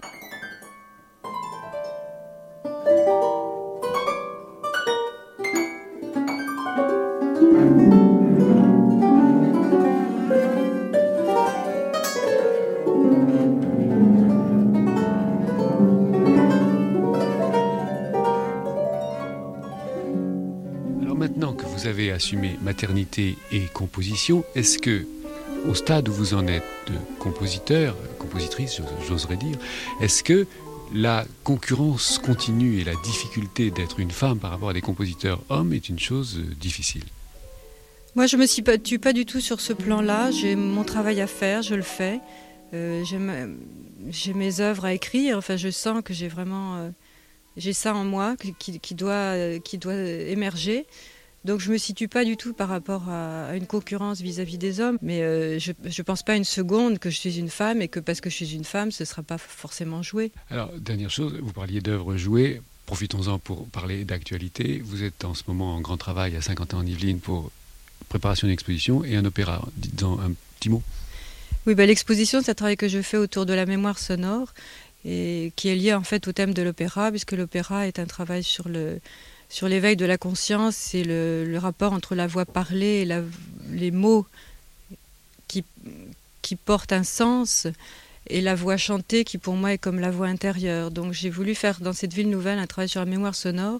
[21.83, 25.05] Vous avez assumé maternité et composition, est-ce que,
[25.67, 29.57] au stade où vous en êtes de compositeur, compositrice, j'os- j'oserais dire,
[29.99, 30.47] est-ce que
[30.93, 35.73] la concurrence continue et la difficulté d'être une femme par rapport à des compositeurs hommes
[35.73, 37.03] est une chose euh, difficile?
[38.15, 40.31] Moi, je me situe pas du tout sur ce plan-là.
[40.31, 42.19] J'ai mon travail à faire, je le fais.
[42.73, 43.03] Euh,
[44.09, 45.37] j'ai mes œuvres à écrire.
[45.37, 46.89] Enfin, je sens que j'ai vraiment euh,
[47.57, 50.85] j'ai ça en moi qui, doit qui doit émerger.
[51.45, 54.97] Donc je me situe pas du tout par rapport à, une concurrence vis-à-vis des hommes,
[55.01, 57.99] mais euh, je ne pense pas une seconde que je suis une femme et que
[57.99, 60.31] parce que je suis une femme, ce ne sera pas forcément joué.
[60.49, 62.61] Alors, dernière chose, vous parliez d'œuvres jouées.
[62.85, 64.81] Profitons-en pour parler d'actualité.
[64.83, 67.51] Vous êtes en ce moment en grand travail à Saint-Quentin-en-Yvelines pour
[68.09, 69.67] préparation d'une exposition et un opéra.
[69.77, 70.83] Dites-en un petit mot.
[71.65, 74.53] Oui, bah, l'exposition, c'est un travail que je fais autour de la mémoire sonore
[75.05, 78.43] et qui est lié en fait au thème de l'opéra, puisque l'opéra est un travail
[78.43, 78.99] sur le
[79.53, 83.21] sur l'éveil de la conscience, c'est le, rapport entre la voix parlée et
[83.69, 84.25] les mots
[85.47, 85.63] qui,
[86.41, 87.67] qui portent un sens
[88.31, 90.89] et la voix chantée qui pour moi est comme la voix intérieure.
[90.89, 93.79] Donc j'ai voulu faire dans cette ville nouvelle un travail sur la mémoire sonore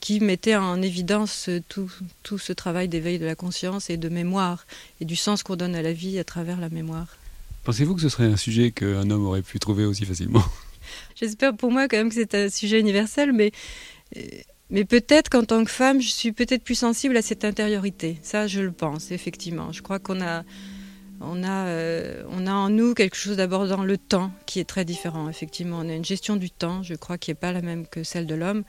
[0.00, 4.64] qui mettait en évidence tout, tout ce travail d'éveil de la conscience et de mémoire
[5.02, 7.18] et du sens qu'on donne à la vie à travers la mémoire.
[7.64, 10.44] Pensez-vous que ce serait un sujet qu'un homme aurait pu trouver aussi facilement?
[11.14, 13.52] J'espère pour moi quand même que c'est un sujet universel, mais
[14.16, 14.22] euh,
[14.70, 18.18] mais peut-être qu'en tant que femme, je suis peut-être plus sensible à cette intériorité.
[18.22, 19.72] Ça, je le pense, effectivement.
[19.72, 20.44] Je crois qu'on a,
[21.20, 24.64] on a, euh, on a en nous quelque chose d'abord dans le temps qui est
[24.64, 25.78] très différent, effectivement.
[25.80, 28.26] On a une gestion du temps, je crois, qui n'est pas la même que celle
[28.26, 28.64] de l'homme.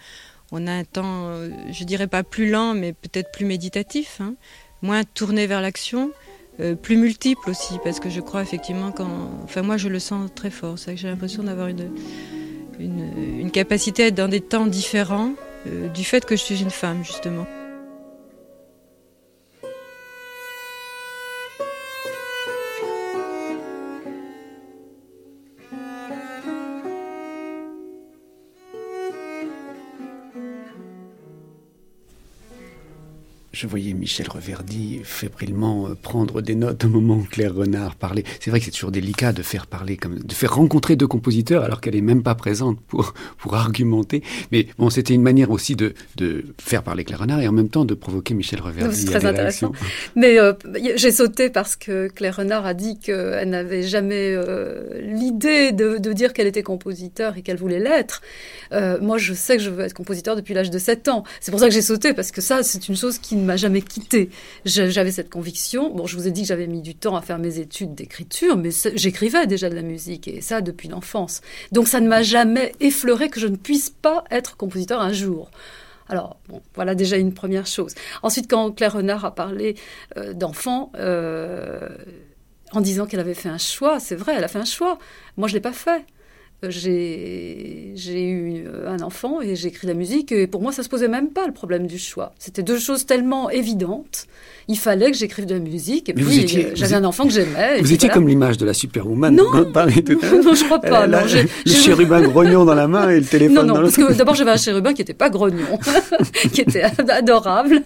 [0.51, 4.35] On a un temps, euh, je dirais pas plus lent, mais peut-être plus méditatif, hein.
[4.81, 6.11] moins tourné vers l'action.
[6.59, 9.31] Euh, plus multiple aussi, parce que je crois effectivement quand.
[9.43, 10.77] Enfin, moi, je le sens très fort.
[10.77, 11.89] C'est que j'ai l'impression d'avoir une,
[12.77, 15.33] une, capacité à être dans des temps différents,
[15.65, 17.47] du fait que je suis une femme, justement.
[33.61, 38.23] Je voyais Michel Reverdy fébrilement euh, prendre des notes au moment où Claire Renard parlait.
[38.39, 41.63] C'est vrai que c'est toujours délicat de faire parler, comme, de faire rencontrer deux compositeurs
[41.63, 44.23] alors qu'elle est même pas présente pour, pour argumenter.
[44.51, 47.69] Mais bon, c'était une manière aussi de, de faire parler Claire Renard et en même
[47.69, 48.95] temps de provoquer Michel Reverdy.
[48.95, 49.73] C'est très intéressant.
[50.15, 50.53] Mais euh,
[50.95, 56.13] j'ai sauté parce que Claire Renard a dit qu'elle n'avait jamais euh, l'idée de, de,
[56.13, 58.23] dire qu'elle était compositeur et qu'elle voulait l'être.
[59.01, 61.23] moi, je sais que je veux être compositeur depuis l'âge de 7 ans.
[61.41, 63.57] C'est pour ça que j'ai sauté parce que ça, c'est une chose qui ne m'a
[63.57, 64.29] jamais quitté.
[64.65, 65.93] J'avais cette conviction.
[65.93, 68.55] Bon, je vous ai dit que j'avais mis du temps à faire mes études d'écriture,
[68.55, 71.41] mais j'écrivais déjà de la musique et ça depuis l'enfance.
[71.71, 75.51] Donc ça ne m'a jamais effleuré que je ne puisse pas être compositeur un jour.
[76.07, 76.37] Alors,
[76.75, 77.93] voilà déjà une première chose.
[78.23, 79.75] Ensuite, quand Claire Renard a parlé
[80.17, 81.87] euh, d'enfants, euh,
[82.73, 84.97] en disant qu'elle avait fait un choix, c'est vrai, elle a fait un choix.
[85.37, 86.05] Moi, je ne l'ai pas fait
[86.69, 91.07] j'ai eu un enfant et j'ai écrit la musique et pour moi ça se posait
[91.07, 92.33] même pas le problème du choix.
[92.37, 94.27] C'était deux choses tellement évidentes.
[94.67, 97.81] Il fallait que j'écrive de la musique et puis j'avais un enfant que j'aimais.
[97.81, 101.07] Vous étiez comme l'image de la superwoman non, à non, je crois pas.
[101.07, 101.17] non,
[101.65, 104.35] le chérubin grognon dans la main et le téléphone non, non, dans parce que d'abord
[104.35, 105.79] j'avais un chérubin qui n'était pas grognon,
[106.53, 107.81] qui était adorable.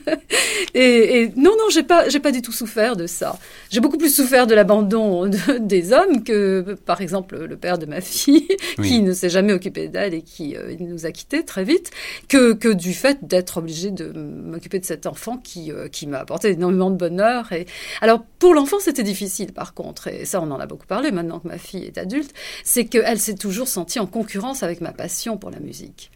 [0.73, 3.39] Et, et non, non, j'ai pas, j'ai pas du tout souffert de ça.
[3.69, 8.01] J'ai beaucoup plus souffert de l'abandon des hommes que, par exemple, le père de ma
[8.01, 8.47] fille
[8.81, 11.91] qui ne s'est jamais occupé d'elle et qui euh, nous a quittés très vite,
[12.27, 16.19] que, que du fait d'être obligé de m'occuper de cet enfant qui, euh, qui m'a
[16.19, 17.51] apporté énormément de bonheur.
[17.51, 17.65] Et...
[18.01, 21.39] Alors, pour l'enfant, c'était difficile, par contre, et ça, on en a beaucoup parlé maintenant
[21.39, 25.37] que ma fille est adulte, c'est qu'elle s'est toujours sentie en concurrence avec ma passion
[25.37, 26.11] pour la musique.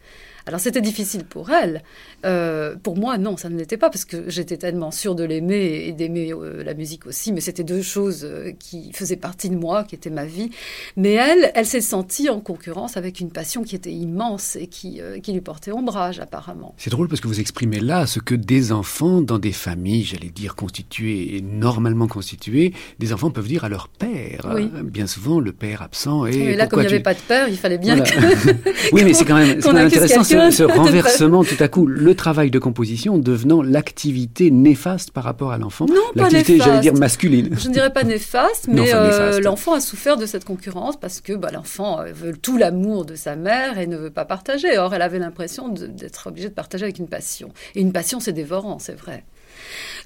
[0.50, 1.80] Alors c'était difficile pour elle.
[2.26, 5.84] Euh, pour moi, non, ça ne l'était pas parce que j'étais tellement sûre de l'aimer
[5.86, 7.32] et d'aimer euh, la musique aussi.
[7.32, 10.50] Mais c'était deux choses euh, qui faisaient partie de moi, qui étaient ma vie.
[10.96, 15.00] Mais elle, elle s'est sentie en concurrence avec une passion qui était immense et qui,
[15.22, 16.74] qui lui portait ombrage apparemment.
[16.78, 20.30] C'est drôle parce que vous exprimez là ce que des enfants dans des familles, j'allais
[20.30, 24.52] dire constituées et normalement constituées, des enfants peuvent dire à leur père.
[24.82, 26.26] Bien souvent, le père absent.
[26.26, 28.10] Et, et là, comme il n'y avait pas de père, il fallait bien que.
[28.92, 32.50] oui, mais c'est quand même, quand même intéressant ce, renversement tout à coup, le travail
[32.50, 35.86] de composition devenant l'activité néfaste par rapport à l'enfant.
[35.86, 37.56] Non, L'activité, j'allais dire masculine.
[37.58, 41.32] Je ne dirais pas néfaste, mais euh, l'enfant a souffert de cette concurrence parce que
[41.32, 44.78] bah, l'enfant euh, veut tout l'amour de sa mère et ne veut pas partager.
[44.78, 47.52] Or, elle avait l'impression d'être obligée de partager avec une passion.
[47.74, 49.24] Et une passion, c'est dévorant, c'est vrai.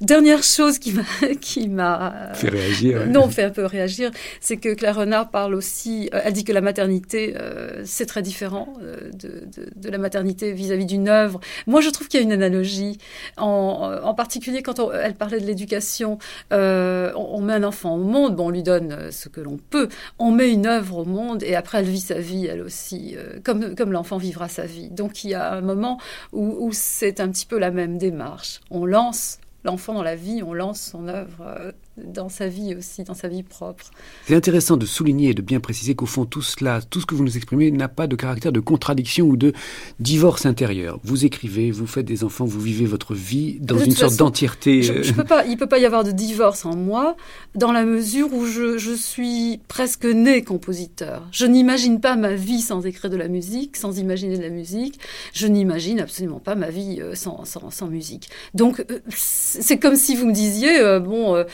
[0.01, 1.03] Dernière chose qui m'a
[1.41, 3.03] qui m'a fait réagir.
[3.03, 6.11] Euh, non, fait un peu réagir, c'est que Claire Renard parle aussi.
[6.15, 8.75] Euh, elle dit que la maternité, euh, c'est très différent
[9.13, 11.41] de, de, de, la maternité vis-à-vis d'une œuvre.
[11.67, 12.99] Moi, je trouve qu'il y a une analogie,
[13.37, 16.19] en, en particulier quand on, elle parlait de l'éducation.
[16.51, 19.89] On, on, met un enfant au monde, bon, on lui donne ce que l'on peut.
[20.19, 23.75] On met une œuvre au monde et après elle vit sa vie, elle aussi, comme
[23.75, 24.89] comme l'enfant vivra sa vie.
[24.91, 25.99] Donc il y a un moment
[26.33, 28.61] où, où c'est un petit peu la même démarche.
[28.71, 33.05] On lance l'enfant dans la vie, on lance son œuvre euh, dans sa vie aussi,
[33.05, 33.85] dans sa vie propre.
[34.27, 37.15] C'est intéressant de souligner et de bien préciser qu'au fond, tout cela, tout ce que
[37.15, 39.53] vous nous exprimez n'a pas de caractère de contradiction ou de
[40.01, 40.99] divorce intérieur.
[41.05, 44.83] Vous écrivez, vous faites des enfants, vous vivez votre vie dans une sorte d'entièreté.
[44.83, 47.17] Je, je peux pas, il ne peut pas y avoir de divorce en moi,
[47.55, 51.29] dans la mesure où je, je suis presque né compositeur.
[51.31, 54.99] Je n'imagine pas ma vie sans écrire de la musique, sans imaginer de la musique.
[55.33, 58.29] Je n'imagine absolument pas ma vie euh, sans, sans, sans musique.
[58.55, 61.45] Donc, euh, c'est comme si vous me disiez, euh, bon euh,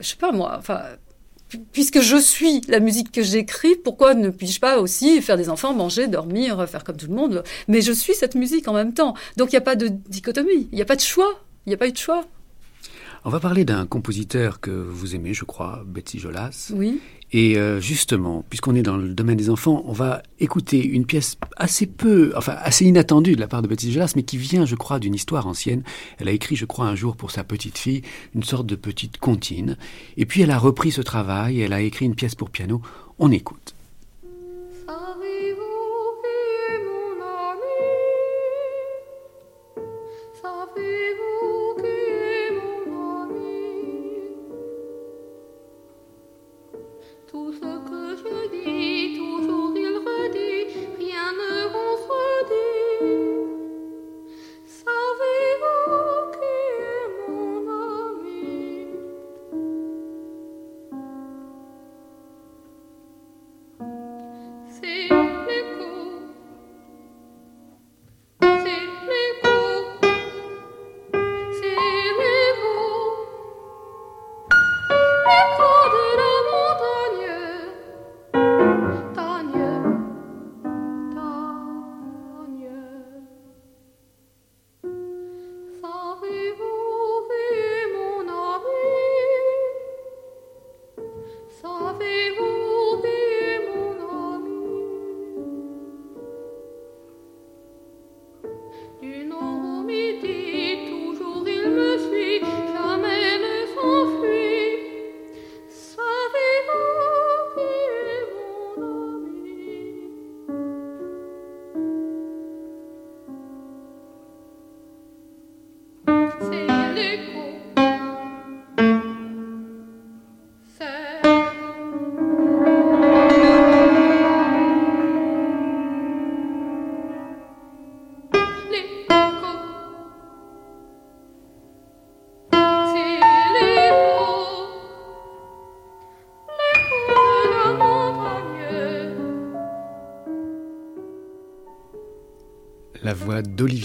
[0.00, 0.80] je sais pas moi, enfin,
[1.72, 5.74] puisque je suis la musique que j'écris, pourquoi ne puis-je pas aussi faire des enfants,
[5.74, 7.44] manger, dormir, faire comme tout le monde?
[7.68, 9.14] Mais je suis cette musique en même temps.
[9.36, 11.74] Donc il n'y a pas de dichotomie, il n'y a pas de choix, il n'y
[11.74, 12.24] a pas eu de choix.
[13.24, 16.70] On va parler d'un compositeur que vous aimez, je crois, Betsy Jolas.
[16.72, 17.00] Oui.
[17.32, 21.36] Et euh, justement, puisqu'on est dans le domaine des enfants, on va écouter une pièce
[21.56, 24.76] assez peu, enfin assez inattendue de la part de Betsy Jolas, mais qui vient, je
[24.76, 25.82] crois, d'une histoire ancienne.
[26.18, 28.02] Elle a écrit, je crois, un jour pour sa petite fille
[28.34, 29.76] une sorte de petite comptine.
[30.16, 32.80] Et puis elle a repris ce travail, elle a écrit une pièce pour piano.
[33.18, 33.75] On écoute.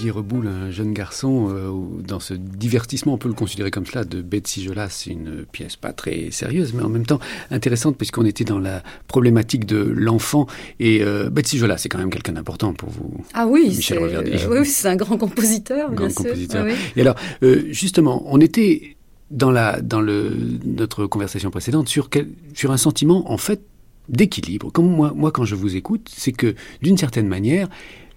[0.10, 4.22] Reboul, un jeune garçon, euh, dans ce divertissement, on peut le considérer comme cela, de
[4.22, 7.20] Betsy Jolas, c'est une pièce pas très sérieuse, mais en même temps
[7.52, 10.48] intéressante, puisqu'on était dans la problématique de l'enfant.
[10.80, 13.12] Et euh, Betsy Jolas, c'est quand même quelqu'un d'important pour vous.
[13.34, 14.00] Ah oui, Michel
[14.50, 16.66] Oui, c'est un grand compositeur, grand compositeur.
[16.96, 18.96] Et alors, euh, justement, on était
[19.30, 20.32] dans, la, dans le,
[20.66, 23.62] notre conversation précédente sur, quel, sur un sentiment, en fait,
[24.10, 24.72] d'équilibre.
[24.72, 27.70] Comme moi, moi, quand je vous écoute, c'est que, d'une certaine manière,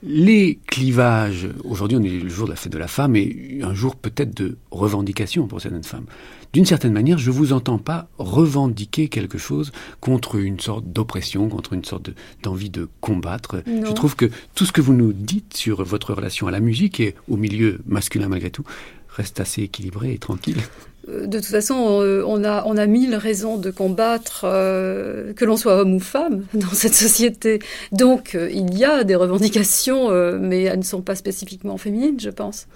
[0.07, 3.75] les clivages, aujourd'hui on est le jour de la fête de la femme et un
[3.75, 6.05] jour peut-être de revendication pour certaines femmes.
[6.53, 11.49] D'une certaine manière, je ne vous entends pas revendiquer quelque chose contre une sorte d'oppression,
[11.49, 12.11] contre une sorte
[12.43, 13.63] d'envie de, combattre.
[13.67, 17.01] Je trouve que tout ce que vous nous dites sur votre relation à la musique
[17.01, 18.65] et au milieu masculin malgré tout
[19.09, 20.61] reste assez équilibré et tranquille.
[21.09, 25.45] Euh, de toute façon, euh, on a, on a mille raisons de combattre, euh, que
[25.45, 27.61] l'on soit homme ou femme, dans cette société.
[27.93, 32.67] Donc, il y a des revendications, mais elles ne sont pas spécifiquement féminines, je pense.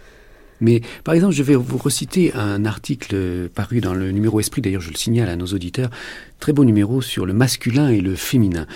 [0.60, 4.80] Mais par exemple, je vais vous reciter un article paru dans le numéro Esprit, d'ailleurs
[4.80, 5.88] je le signale à nos auditeurs,
[6.40, 8.66] très beau numéro sur le masculin et le féminin.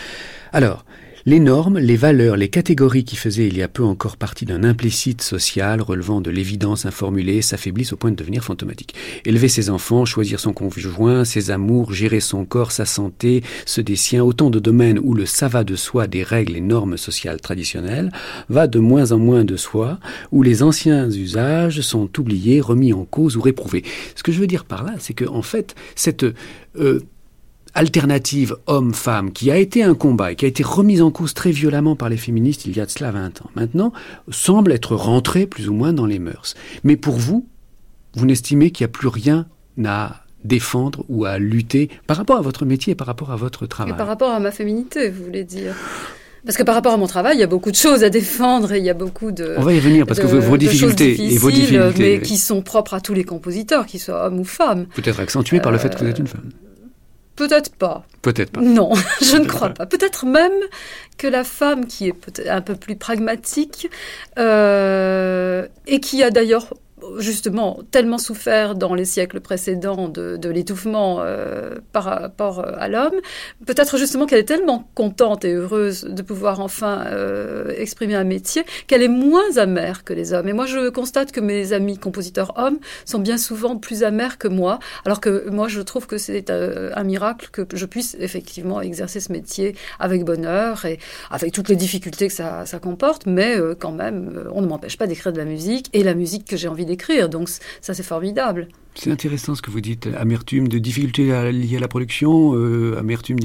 [0.52, 0.84] Alors,
[1.24, 4.64] Les normes, les valeurs, les catégories qui faisaient il y a peu encore partie d'un
[4.64, 8.96] implicite social relevant de l'évidence informulée s'affaiblissent au point de devenir fantomatiques.
[9.24, 13.94] Élever ses enfants, choisir son conjoint, ses amours, gérer son corps, sa santé, ceux des
[13.94, 17.40] siens, autant de domaines où le ça va de soi des règles et normes sociales
[17.40, 18.10] traditionnelles
[18.48, 20.00] va de moins en moins de soi,
[20.32, 23.84] où les anciens usages sont oubliés, remis en cause ou réprouvés.
[24.16, 26.26] Ce que je veux dire par là, c'est que en fait, cette
[26.76, 27.00] euh,
[27.74, 31.50] alternative homme-femme, qui a été un combat et qui a été remise en cause très
[31.50, 33.92] violemment par les féministes il y a de cela 20 ans, maintenant
[34.30, 36.54] semble être rentrée plus ou moins dans les mœurs.
[36.84, 37.46] Mais pour vous,
[38.14, 39.46] vous n'estimez qu'il n'y a plus rien
[39.84, 43.66] à défendre ou à lutter par rapport à votre métier et par rapport à votre
[43.66, 43.94] travail?
[43.94, 45.74] Et par rapport à ma féminité, vous voulez dire?
[46.44, 48.72] Parce que par rapport à mon travail, il y a beaucoup de choses à défendre
[48.72, 49.54] et il y a beaucoup de.
[49.58, 52.18] On va y revenir parce que vos difficultés et vos difficultés.
[52.18, 54.86] Mais qui sont propres à tous les compositeurs, qu'ils soient hommes ou femmes.
[54.94, 56.50] Peut-être accentuées par le fait que vous êtes une femme.
[57.36, 58.04] Peut-être pas.
[58.20, 58.60] Peut-être pas.
[58.60, 59.86] Non, je ne crois pas.
[59.86, 60.52] Peut-être même
[61.18, 63.88] que la femme qui est peut-être un peu plus pragmatique
[64.38, 66.74] euh, et qui a d'ailleurs
[67.18, 73.14] justement tellement souffert dans les siècles précédents de, l'étouffement euh, par rapport à l'homme,
[73.66, 78.64] peut-être justement qu'elle est tellement contente et heureuse de pouvoir enfin euh, exprimer un métier
[78.86, 80.48] qu'elle est moins amère que les hommes.
[80.48, 84.48] Et moi, je constate que mes amis compositeurs hommes sont bien souvent plus amers que
[84.48, 88.80] moi, alors que moi, je trouve que c'est euh, un miracle que je puisse effectivement
[88.80, 90.98] exercer ce métier avec bonheur et
[91.30, 95.06] avec toutes les difficultés que ça, ça comporte, mais quand même, on ne m'empêche pas
[95.06, 96.84] d'écrire de la musique et la musique que j'ai envie
[97.28, 97.48] Donc
[97.80, 98.68] ça, c'est formidable.
[98.94, 103.38] C'est intéressant ce que vous dites, amertume de difficultés liées à la production, euh, amertume,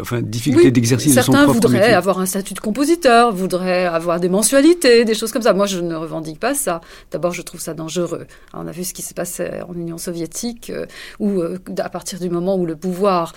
[0.00, 4.18] enfin difficulté d'exercice de son propre Certains voudraient avoir un statut de compositeur, voudraient avoir
[4.18, 5.52] des mensualités, des choses comme ça.
[5.52, 6.80] Moi, je ne revendique pas ça.
[7.10, 8.26] D'abord, je trouve ça dangereux.
[8.54, 10.86] on a vu ce qui s'est passé en Union soviétique, euh,
[11.18, 13.34] où euh, à partir du moment où le pouvoir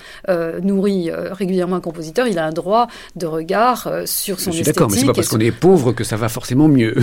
[0.64, 4.90] nourrit régulièrement un compositeur, il a un droit de regard sur son je suis D'accord,
[4.90, 6.96] mais c'est pas parce qu'on est pauvre que ça va forcément mieux.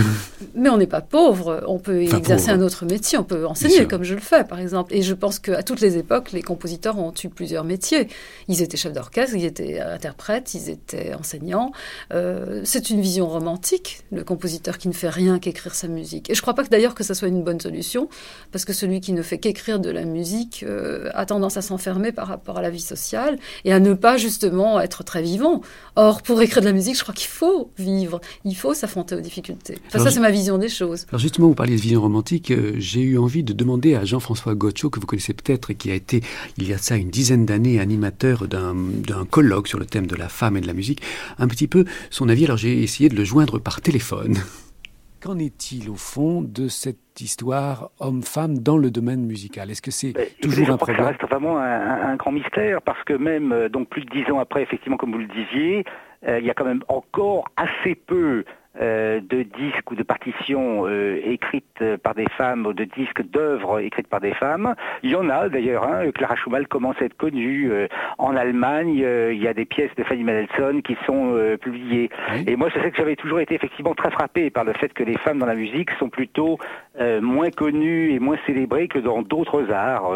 [0.55, 1.63] Mais on n'est pas pauvre.
[1.67, 4.93] On peut exercer un autre métier, on peut enseigner comme je le fais par exemple.
[4.93, 8.07] Et je pense qu'à toutes les époques, les compositeurs ont eu plusieurs métiers.
[8.47, 11.71] Ils étaient chefs d'orchestre, ils étaient interprètes, ils étaient enseignants.
[12.13, 16.29] Euh, c'est une vision romantique, le compositeur qui ne fait rien qu'écrire sa musique.
[16.29, 18.09] Et je ne crois pas que d'ailleurs que ça soit une bonne solution,
[18.51, 22.11] parce que celui qui ne fait qu'écrire de la musique euh, a tendance à s'enfermer
[22.11, 25.61] par rapport à la vie sociale et à ne pas justement être très vivant.
[25.95, 29.21] Or, pour écrire de la musique, je crois qu'il faut vivre, il faut s'affronter aux
[29.21, 29.77] difficultés.
[29.87, 31.05] Enfin, ça, c'est ma vision des choses.
[31.09, 34.44] Alors justement, vous parliez de vision romantique, euh, j'ai eu envie de demander à Jean-François
[34.45, 36.21] François que vous connaissez peut-être et qui a été,
[36.57, 40.29] il y a ça une dizaine d'années, animateur d'un colloque sur le thème de la
[40.29, 41.01] femme et de la musique,
[41.39, 42.45] un petit peu son avis.
[42.45, 44.35] Alors j'ai essayé de le joindre par téléphone.
[45.21, 49.71] Qu'en est-il au fond de cette histoire homme-femme dans le domaine musical?
[49.71, 53.51] Est-ce que c'est toujours un problème Ça reste vraiment un, grand mystère parce que même
[53.51, 55.83] euh, donc plus de dix ans après, effectivement, comme vous le disiez,
[56.27, 58.45] euh, il y a quand même encore assez peu
[58.81, 63.79] euh, de disques ou de partitions euh, écrites par des femmes ou de disques d'œuvres
[63.79, 64.75] écrites par des femmes.
[65.01, 65.87] Il y en a d'ailleurs.
[65.87, 68.95] Hein, Clara Schumann commence à être connue euh, en Allemagne.
[68.95, 72.09] il y a des pièces de Fanny Mendelssohn qui sont publiées.
[72.47, 75.03] Et moi, je sais que j'avais toujours été effectivement très frappé par le fait que
[75.03, 76.57] les femmes dans la musique sont plutôt
[76.99, 80.11] moins connues et moins célébrées que dans d'autres arts,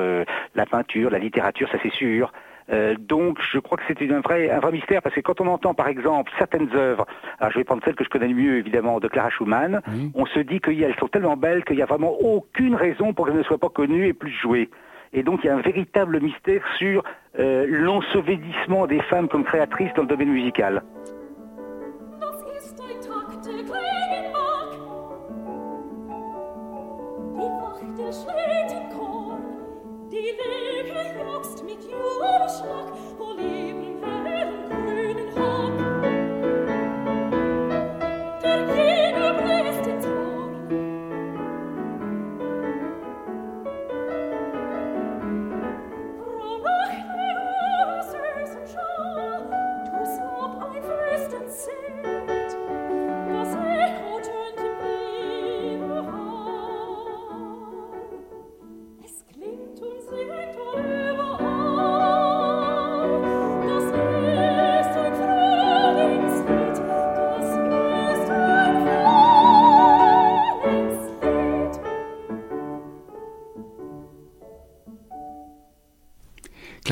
[0.56, 2.32] la peinture, la littérature, ça c'est sûr.
[2.72, 5.48] Euh, donc je crois que c'est un vrai, un vrai mystère parce que quand on
[5.48, 7.06] entend par exemple certaines œuvres,
[7.40, 9.82] alors je vais prendre celle que je connais le mieux évidemment de Clara Schumann,
[10.14, 13.38] on se dit qu'elles sont tellement belles qu'il n'y a vraiment aucune raison pour qu'elles
[13.38, 14.70] ne soient pas connues et plus jouées.
[15.14, 17.04] Et donc il y a un véritable mystère sur
[17.40, 20.84] euh, l'ensevelissement des femmes comme créatrices dans le domaine musical.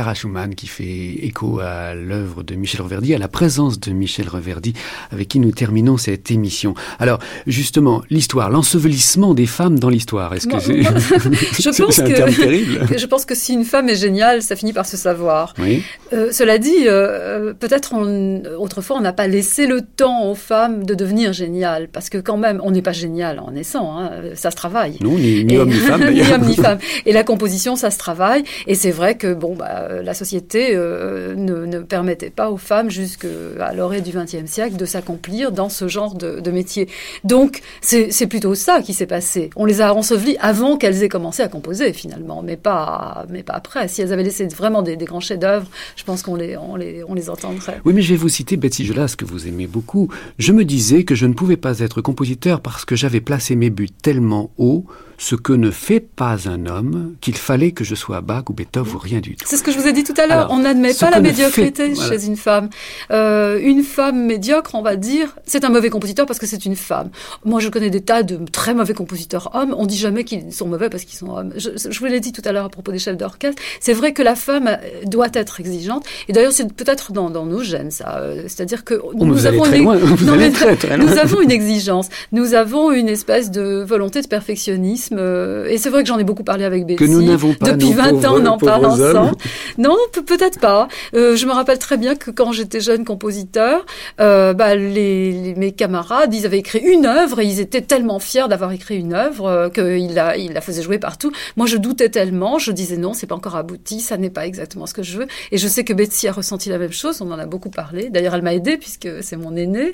[0.07, 4.29] Clara Schumann qui fait écho à l'œuvre de Michel Reverdy, à la présence de Michel
[4.29, 4.71] Reverdy,
[5.11, 6.75] avec qui nous terminons cette émission.
[6.97, 10.89] Alors, justement, l'histoire, l'ensevelissement des femmes dans l'histoire, est-ce que c'est je
[11.83, 14.71] pense un que, terme terrible Je pense que si une femme est géniale, ça finit
[14.71, 15.53] par se savoir.
[15.59, 15.83] Oui.
[16.13, 20.85] Euh, cela dit, euh, peut-être on- autrefois on n'a pas laissé le temps aux femmes
[20.85, 24.51] de devenir géniales, parce que quand même, on n'est pas génial en naissant, hein, ça
[24.51, 24.99] se travaille.
[25.01, 26.39] Non, ni, ni Et- homme ni femme ni d'ailleurs.
[26.39, 26.77] homme ni femme.
[27.05, 28.45] Et la composition, ça se travaille.
[28.67, 33.73] Et c'est vrai que bon, bah, la société euh, ne, permettait pas aux femmes jusqu'à
[33.73, 36.87] l'orée du XXe siècle de s'accomplir dans ce genre de, métier.
[37.23, 39.49] Donc c'est plutôt ça qui s'est passé.
[39.55, 43.53] On les a ensevelies avant qu'elles aient commencé à composer finalement, mais pas mais pas
[43.53, 43.87] après.
[43.87, 47.03] Si elles avaient laissé vraiment des, des grands chefs-d'œuvre, je pense qu'on les on les
[47.07, 47.81] on les entendrait.
[47.85, 50.09] Oui, mais je vais vous citer Betsy Jolas, que vous aimez beaucoup.
[50.39, 53.69] Je me disais que je ne pouvais pas être compositeur parce que j'avais placé mes
[53.69, 54.85] buts tellement haut,
[55.17, 58.93] ce que ne fait pas un homme, qu'il fallait que je sois Bach ou Beethoven
[58.93, 59.45] ou rien du tout.
[59.47, 60.47] C'est ce que je vous ai dit tout à l'heure.
[60.51, 62.09] On n'admet pas la médiocrité fait- voilà.
[62.19, 62.69] chez une femme.
[63.11, 66.75] Euh, une femme médiocre, on va dire, c'est un mauvais compositeur parce que c'est une
[66.75, 67.09] femme.
[67.45, 69.73] Moi, je connais des tas de très mauvais compositeurs hommes.
[69.77, 71.51] On dit jamais qu'ils sont mauvais parce qu'ils sont hommes.
[71.55, 73.61] Je, je vous l'ai dit tout à l'heure à propos des chefs d'orchestre.
[73.79, 76.05] C'est vrai que la femme euh, doit être exigeante.
[76.27, 78.17] Et d'ailleurs, c'est peut-être dans, dans nos gènes, ça.
[78.19, 79.83] Euh, C'est-à-dire que Oh, nous avons une-
[80.25, 82.09] Non, mais très très nous avons une exigence.
[82.31, 85.06] Nous avons une espèce de volonté de perfectionnisme.
[85.13, 86.97] Euh, et c'est vrai que j'en ai beaucoup parlé avec Betsy.
[86.97, 89.35] Que nous n'avons pas, Depuis nos 20 ans, on en parle ensemble.
[89.77, 90.87] Non, pe- peut-être pas.
[91.13, 93.85] Euh, je me rappelle très bien que quand j'étais jeune compositeur,
[94.19, 98.19] euh, bah, les, les- mes camarades, ils avaient écrit une œuvre et ils étaient tellement
[98.19, 101.31] fiers d'avoir écrit une œuvre euh, qu'ils la, ils la faisaient jouer partout.
[101.55, 104.85] Moi, je doutais tellement, je disais non, c'est pas encore abouti, ça n'est pas exactement
[104.85, 105.27] ce que je veux.
[105.51, 108.09] Et je sais que Betsy a ressenti la même chose, on en a beaucoup parlé.
[108.09, 109.93] D'ailleurs, elle m'a aidée puisque c'est mon aînée.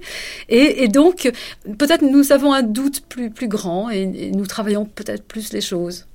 [0.50, 1.32] Et, et donc,
[1.78, 5.62] peut-être nous avons un doute plus, plus grand et, et nous travaillons peut-être plus les
[5.62, 6.08] choses.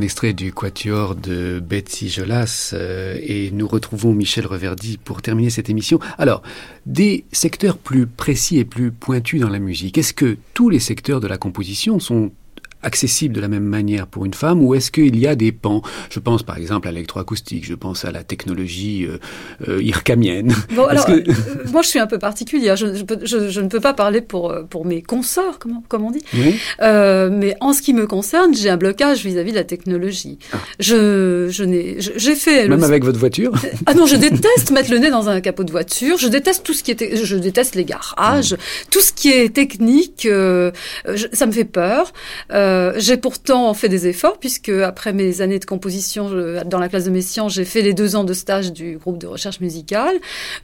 [0.00, 5.50] Un extrait du quatuor de Betsy Jolas euh, et nous retrouvons Michel Reverdy pour terminer
[5.50, 6.00] cette émission.
[6.16, 6.42] Alors,
[6.86, 11.20] des secteurs plus précis et plus pointus dans la musique, est-ce que tous les secteurs
[11.20, 12.32] de la composition sont
[12.82, 15.82] accessibles de la même manière pour une femme ou est-ce qu'il y a des pans?
[16.10, 19.18] Je pense par exemple à l'électroacoustique, je pense à la technologie euh,
[19.68, 20.54] euh, irkamienne.
[20.74, 21.34] Bon, alors, que- euh,
[21.72, 22.76] moi, je suis un peu particulière.
[22.76, 25.80] Je, je, peux- je- je ne peux pas parler pour, euh, pour mes consorts, comme,
[25.88, 26.22] comme on dit.
[26.34, 30.38] Oui Euh, mais en ce qui me concerne, j'ai un blocage vis-à-vis de la technologie.
[30.78, 32.64] Je, je n'ai, j'ai fait.
[32.64, 33.52] le- Même avec votre voiture?
[33.86, 36.16] Ah non, je déteste mettre le nez dans un capot de voiture.
[36.18, 38.56] Je déteste tout ce qui est, je déteste les garages,
[38.90, 40.26] tout ce qui est technique.
[40.26, 40.70] euh,
[41.32, 42.12] ça me fait peur.
[42.52, 46.30] Euh, j'ai pourtant fait des efforts puisque après mes années de composition
[46.66, 49.26] dans la classe de Messiaen, j'ai fait les deux ans de stage du groupe de
[49.26, 50.16] recherche musicale.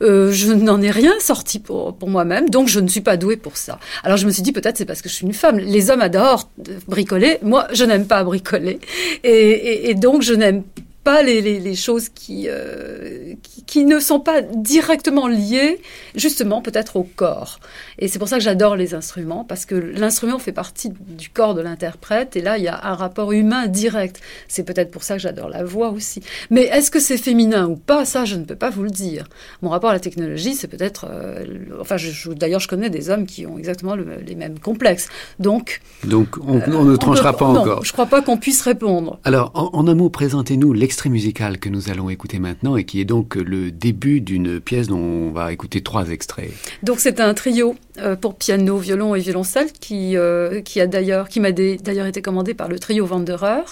[0.02, 3.36] Euh, je n'en ai rien sorti pour, pour moi-même, donc je ne suis pas douée
[3.36, 3.78] pour ça.
[4.04, 5.58] Alors je me suis dit peut-être c'est parce que je suis une femme.
[5.58, 6.50] Les hommes adorent
[6.88, 8.78] bricoler, moi je n'aime pas bricoler,
[9.24, 10.62] et, et- et donc je n'aime
[11.06, 15.80] pas les, les, choses qui, euh, qui, qui, ne sont pas directement liées,
[16.16, 17.60] justement, peut-être au corps.
[18.00, 21.54] Et c'est pour ça que j'adore les instruments, parce que l'instrument fait partie du corps
[21.54, 24.20] de l'interprète, et là, il y a un rapport humain direct.
[24.48, 26.22] C'est peut-être pour ça que j'adore la voix aussi.
[26.50, 28.04] Mais est-ce que c'est féminin ou pas?
[28.04, 29.28] Ça, je ne peux pas vous le dire.
[29.62, 31.06] Mon rapport à la technologie, c'est peut-être...
[31.08, 31.44] Euh,
[31.80, 35.08] enfin, je, d'ailleurs, je connais des hommes qui ont exactement les mêmes complexes.
[35.38, 35.80] Donc...
[36.02, 37.84] Donc, on, ne tranchera pas encore.
[37.84, 39.20] Je ne crois pas qu'on puisse répondre.
[39.22, 43.04] Alors, en, un mot, présentez-nous l'extrait musical que nous allons écouter maintenant et qui est
[43.04, 46.50] donc le début d'une pièce dont on va écouter trois extraits.
[46.82, 51.28] Donc, c'est un trio euh, pour piano, violon et violoncelle qui, euh, qui a d'ailleurs,
[51.28, 53.64] qui m'a d'ailleurs été commandé par le trio Wanderer.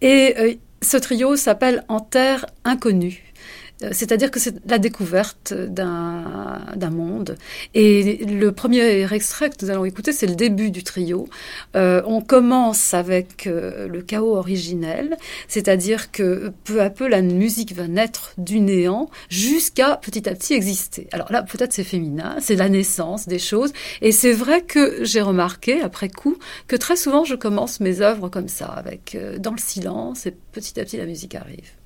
[0.00, 3.23] Et euh, ce trio s'appelle En terre inconnue.
[3.82, 7.36] Euh, c'est-à-dire que c'est la découverte d'un monde.
[7.74, 11.28] Et le premier extrait que nous allons écouter, c'est le début du trio.
[11.74, 15.16] Euh, on commence avec euh, le chaos originel,
[15.48, 20.54] c'est-à-dire que peu à peu la musique va naître du néant jusqu'à petit à petit
[20.54, 21.08] exister.
[21.12, 23.72] Alors là, peut-être c'est féminin, c'est la naissance des choses.
[24.02, 26.36] Et c'est vrai que j'ai remarqué après coup
[26.68, 30.78] que très souvent je commence mes œuvres comme ça, avec dans le silence, et petit
[30.78, 31.83] à petit la musique arrive.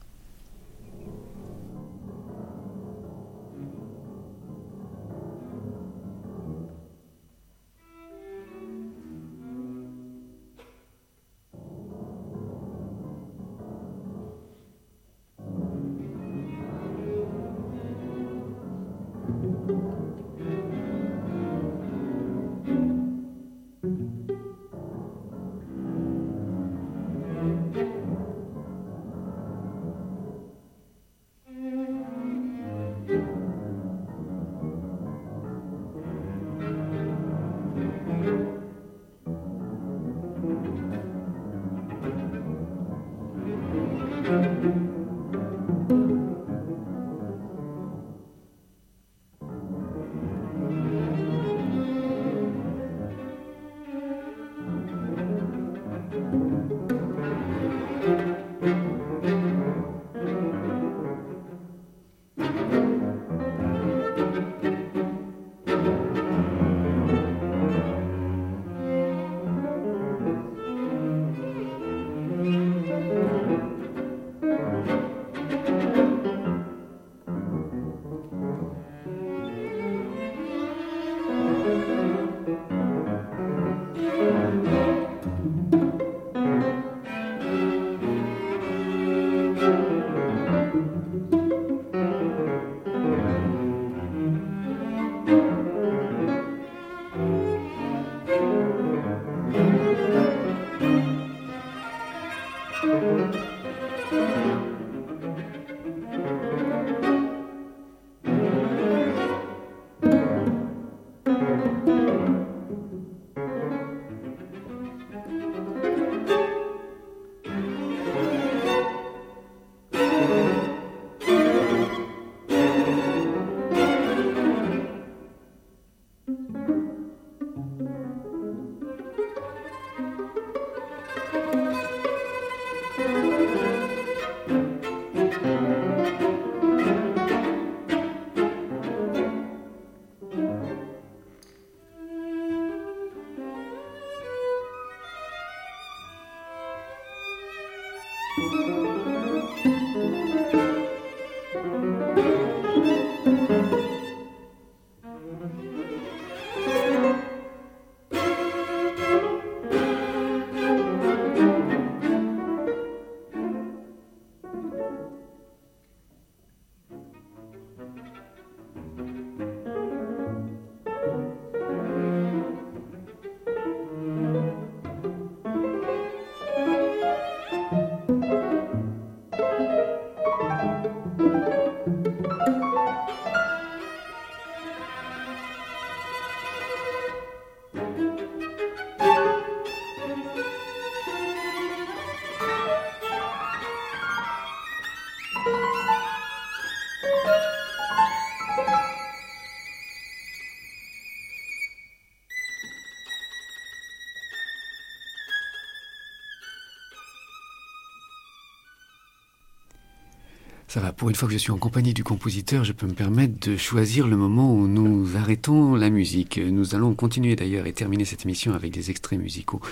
[210.69, 212.93] Ça va, pour une fois que je suis en compagnie du compositeur, je peux me
[212.93, 216.37] permettre de choisir le moment où nous arrêtons la musique.
[216.37, 219.63] Nous allons continuer d'ailleurs et terminer cette émission avec des extraits musicaux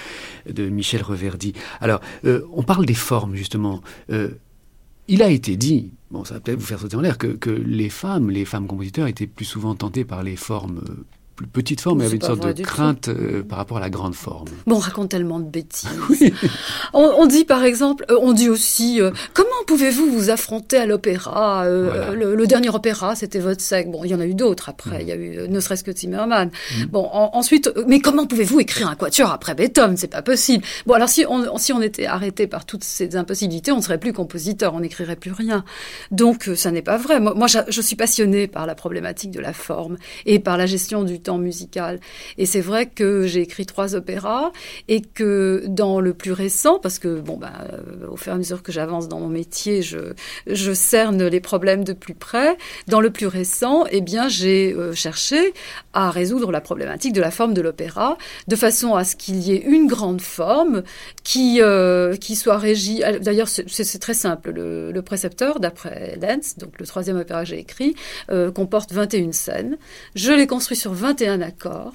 [0.51, 1.53] de Michel Reverdy.
[1.83, 3.83] Alors, euh, on parle des formes justement.
[4.09, 4.31] Euh,
[5.07, 7.51] il a été dit, bon, ça va peut-être vous faire sauter en l'air, que, que
[7.51, 11.05] les femmes, les femmes compositeurs étaient plus souvent tentées par les formes euh,
[11.37, 14.15] plus petite forme, mais avait une sorte de crainte euh, par rapport à la grande
[14.15, 14.49] forme.
[14.67, 15.89] Bon, on raconte tellement de bêtises.
[16.95, 21.65] on, on dit par exemple, on dit aussi, euh, comment pouvez-vous vous affronter à l'opéra
[21.65, 22.11] Euh, Voilà.
[22.13, 23.91] le, le dernier opéra, c'était votre sec.
[23.91, 25.03] Bon, il y en a eu d'autres après.
[25.03, 26.51] Il y a eu euh, ne serait-ce que Zimmermann.
[26.91, 29.97] Bon, en- ensuite, euh, mais comment pouvez-vous écrire un quatuor après Beethoven?
[29.97, 30.65] C'est pas possible.
[30.87, 33.99] Bon, alors si on, si on était arrêté par toutes ces impossibilités, on ne serait
[33.99, 35.65] plus compositeur, on n'écrirait plus rien.
[36.11, 37.21] Donc, ça n'est pas vrai.
[37.21, 39.97] Moi, moi, je, je suis passionnée par la problématique de la forme
[40.27, 42.01] et par la gestion du temps musical.
[42.39, 44.53] Et c'est vrai que j'ai écrit trois opéras
[44.89, 47.53] et que dans le plus récent, parce que bon, bah,
[48.11, 51.93] au fur et à mesure que j'avance dans mon métier, je, cerne les problèmes de
[51.93, 52.57] plus près.
[52.87, 55.53] Dans le plus récent, eh bien, j'ai euh, cherché
[55.93, 59.53] à résoudre la problématique de la forme de l'opéra, de façon à ce qu'il y
[59.53, 60.83] ait une grande forme
[61.25, 63.03] qui, euh, qui soit régie.
[63.21, 64.51] D'ailleurs, c'est très simple.
[64.51, 67.95] Le, précepteur, d'après Lenz, donc le troisième opéra que j'ai écrit,
[68.31, 69.77] euh, comporte 21 scènes.
[70.15, 71.95] Je l'ai construit sur 21 accords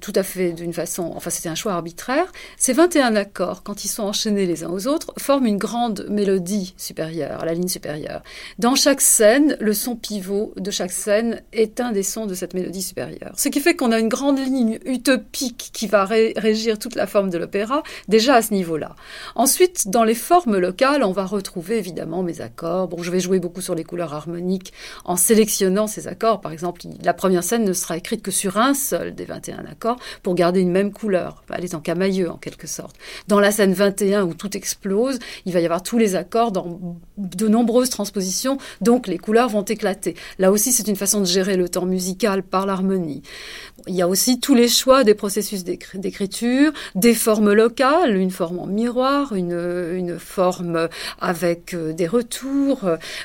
[0.00, 2.32] tout à fait d'une façon, enfin c'était un choix arbitraire.
[2.56, 6.74] Ces 21 accords, quand ils sont enchaînés les uns aux autres, forment une grande mélodie
[6.76, 8.22] supérieure, la ligne supérieure.
[8.58, 12.54] Dans chaque scène, le son pivot de chaque scène est un des sons de cette
[12.54, 13.32] mélodie supérieure.
[13.36, 17.06] Ce qui fait qu'on a une grande ligne utopique qui va ré- régir toute la
[17.06, 18.96] forme de l'opéra, déjà à ce niveau-là.
[19.34, 22.88] Ensuite, dans les formes locales, on va retrouver évidemment mes accords.
[22.88, 24.72] Bon, je vais jouer beaucoup sur les couleurs harmoniques
[25.04, 26.40] en sélectionnant ces accords.
[26.40, 29.98] Par exemple, la première scène ne sera écrite que sur un seul des 21 accords
[30.22, 31.42] pour garder une même couleur.
[31.54, 32.96] Elle est en camailleux en quelque sorte.
[33.28, 36.96] Dans la scène 21 où tout explose, il va y avoir tous les accords dans
[37.16, 40.14] de nombreuses transpositions, donc les couleurs vont éclater.
[40.38, 43.22] Là aussi, c'est une façon de gérer le temps musical par l'harmonie.
[43.86, 48.30] Il y a aussi tous les choix des processus d'écri- d'écriture, des formes locales, une
[48.30, 49.58] forme en miroir, une,
[49.94, 50.88] une forme
[51.20, 52.80] avec euh, des retours,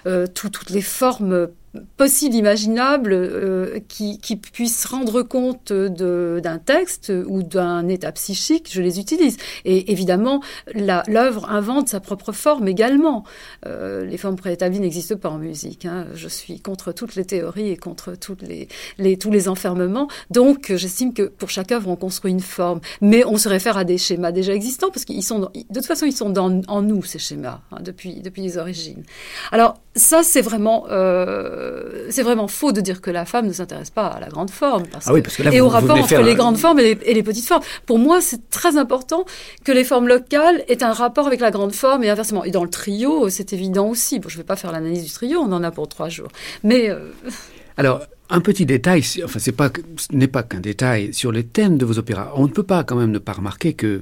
[0.06, 1.48] euh, tout- toutes les formes
[1.98, 8.82] possibles, imaginables, euh, qui, qui puissent rendre compte d'un texte ou d'un état psychique, je
[8.82, 9.38] les utilise.
[9.66, 10.42] Et évidemment,
[10.76, 13.24] l'œuvre invente sa propre forme également.
[13.66, 15.86] Euh, les formes préétablies n'existent pas en musique.
[15.86, 16.06] hein.
[16.14, 18.68] Je suis contre toutes les théories et contre toutes les,
[18.98, 20.08] les- tous les enfermements.
[20.30, 22.82] Donc, j'estime que pour chaque œuvre, on construit une forme.
[23.02, 25.86] Mais on se réfère à des schémas déjà existants, parce qu'ils sont, dans- de toute
[25.86, 29.04] façon, ils sont dans, en nous, ces schémas, hein, depuis, depuis les origines.
[29.52, 31.63] Alors, ça, c'est vraiment, euh,
[32.10, 34.84] c'est vraiment faux de dire que la femme ne s'intéresse pas à la grande forme.
[34.92, 36.80] Parce Ah oui, parce que là, et vous- au vous rapport entre les grandes formes
[36.80, 37.64] et les, et les petites formes.
[37.86, 39.26] Pour moi, c'est très important
[39.64, 42.44] que les formes locales aient un rapport avec la grande forme et inversement.
[42.44, 44.20] Et dans le trio, c'est évident aussi.
[44.20, 46.30] Bon, je ne vais pas faire l'analyse du trio, on en a pour trois jours.
[46.64, 47.12] Mais euh,
[47.78, 51.44] Alors, un petit détail, enfin, c'est pas, que- ce n'est pas qu'un détail sur les
[51.44, 52.32] thèmes de vos opéras.
[52.36, 54.02] On ne peut pas quand même ne pas remarquer que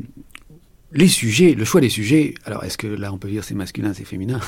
[0.93, 3.93] les sujets, le choix des sujets, alors est-ce que là on peut dire c'est masculin,
[3.93, 4.41] c'est féminin?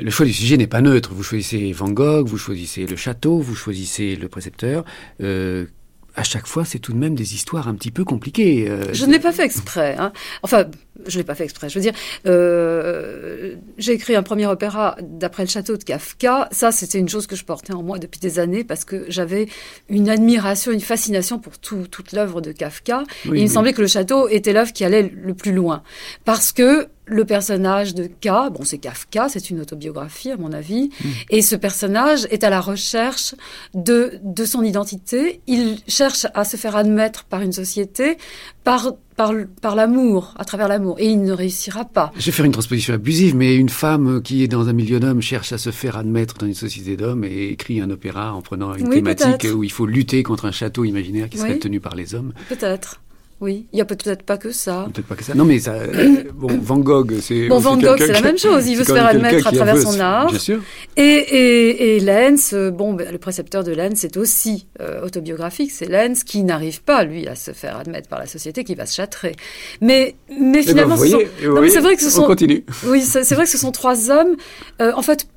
[0.00, 1.12] Le choix du sujet n'est pas neutre.
[1.14, 4.84] Vous choisissez Van Gogh, vous choisissez le château, vous choisissez le précepteur.
[5.22, 5.66] Euh,
[6.14, 8.66] à chaque fois, c'est tout de même des histoires un petit peu compliquées.
[8.68, 9.94] euh, je ne l'ai pas fait exprès.
[9.98, 10.12] hein.
[10.42, 10.64] Enfin,
[11.06, 11.68] je ne l'ai pas fait exprès.
[11.68, 11.92] Je veux dire,
[12.26, 16.48] euh, j'ai écrit un premier opéra d'après le château de Kafka.
[16.50, 19.46] Ça, c'était une chose que je portais en moi depuis des années parce que j'avais
[19.88, 23.04] une admiration, une fascination pour tout- toute l'œuvre de Kafka.
[23.26, 25.82] Oui, et il me semblait que le château était l'œuvre qui allait le plus loin.
[26.24, 30.90] Parce que le personnage de K, bon, c'est Kafka, c'est une autobiographie à mon avis,
[31.02, 31.08] Hmm.
[31.30, 33.34] et ce personnage est à la recherche
[33.74, 35.40] de, de son identité.
[35.46, 38.16] Il cherche à se faire admettre par une société,
[38.64, 42.12] par, par, par l'amour, à travers l'amour, et il ne réussira pas.
[42.18, 45.22] Je vais faire une transposition abusive, mais une femme qui est dans un milieu d'hommes
[45.22, 48.74] cherche à se faire admettre dans une société d'hommes et écrit un opéra en prenant
[48.74, 51.94] une Oui, thématique où il faut lutter contre un château imaginaire qui serait tenu par
[51.94, 52.32] les hommes.
[52.48, 53.00] Peut-être.
[53.40, 54.88] Oui, il y a peut-être pas que ça.
[54.92, 55.32] Peut-être pas que ça.
[55.34, 55.74] Non, mais ça.
[55.74, 57.46] euh, bon, Van Gogh, c'est.
[57.46, 58.66] Bon, c'est Van Gogh, c'est la même chose.
[58.66, 60.26] Il veut c'est se faire admettre à travers son art.
[60.30, 60.60] Bien sûr.
[60.96, 65.70] Et, et, et Lenz, bon, ben, le précepteur de Lenz est aussi euh, autobiographique.
[65.70, 68.86] C'est Lenz qui n'arrive pas, lui, à se faire admettre par la société, qui va
[68.86, 69.36] se châtrer.
[69.80, 71.28] Mais, mais Eh ben, finalement, ce voyez,
[71.70, 72.64] c'est vrai que ce on sont- continue.
[72.86, 74.34] oui, c'est c'est vrai que ce sont trois hommes.
[74.82, 75.28] Euh, en fait,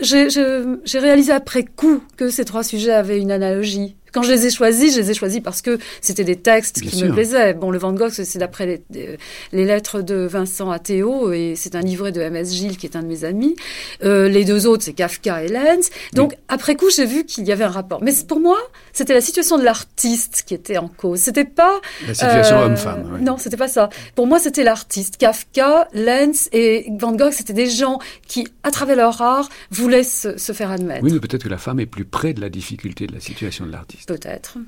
[0.00, 3.96] j'ai réalisé après coup que ces trois sujets avaient une analogie.
[4.16, 6.90] Quand je les ai choisis, je les ai choisis parce que c'était des textes Bien
[6.90, 7.08] qui sûr.
[7.08, 7.52] me plaisaient.
[7.52, 9.18] Bon, le Van Gogh, c'est d'après les,
[9.52, 12.54] lettres de Vincent à Théo, et c'est un livret de M.S.
[12.54, 13.56] Gilles, qui est un de mes amis.
[14.04, 15.90] Euh, les deux autres, c'est Kafka et Lenz.
[16.14, 18.02] Donc, après coup, j'ai vu qu'il y avait un rapport.
[18.02, 18.56] Mais pour moi,
[18.94, 21.20] c'était la situation de l'artiste qui était en cause.
[21.20, 23.18] C'était pas La situation euh, homme-femme.
[23.20, 23.90] Non, c'était pas ça.
[24.14, 25.18] Pour moi, c'était l'artiste.
[25.18, 30.38] Kafka, Lenz et Van Gogh, c'était des gens qui, à travers leur art, voulaient se,
[30.38, 31.04] se faire admettre.
[31.04, 33.66] Oui, mais peut-être que la femme est plus près de la difficulté de la situation
[33.66, 34.05] de l'artiste.
[34.06, 34.58] Peut-être.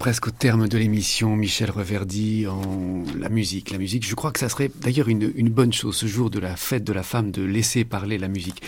[0.00, 3.70] Presque au terme de l'émission, Michel Reverdy en la musique.
[3.70, 6.38] La musique, je crois que ça serait d'ailleurs une, une, bonne chose ce jour de
[6.38, 8.62] la fête de la femme de laisser parler la musique.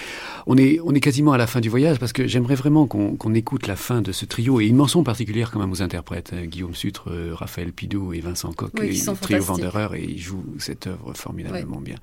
[0.47, 3.35] On est, on est quasiment à la fin du voyage parce que j'aimerais vraiment qu'on
[3.35, 6.45] écoute la fin de ce trio et une mention particulière quand même aux interprètes, hein,
[6.45, 10.45] Guillaume Sutre, euh, Raphaël Pidot et Vincent Coq, oui, et trio Vandereur et ils jouent
[10.59, 11.97] cette œuvre formidablement bien.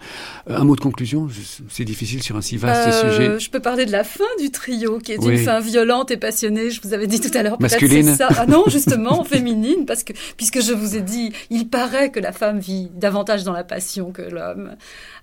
[0.50, 1.28] Euh, un mot de conclusion,
[1.70, 3.40] c'est difficile sur un si vaste euh, sujet.
[3.40, 6.70] Je peux parler de la fin du trio qui est une fin violente et passionnée.
[6.70, 7.60] Je vous avais dit tout à l'heure.
[7.60, 8.16] Masculine.
[8.16, 8.30] Ça.
[8.38, 12.32] Ah non, justement, féminine, parce que puisque je vous ai dit, il paraît que la
[12.32, 14.76] femme vit davantage dans la passion que l'homme.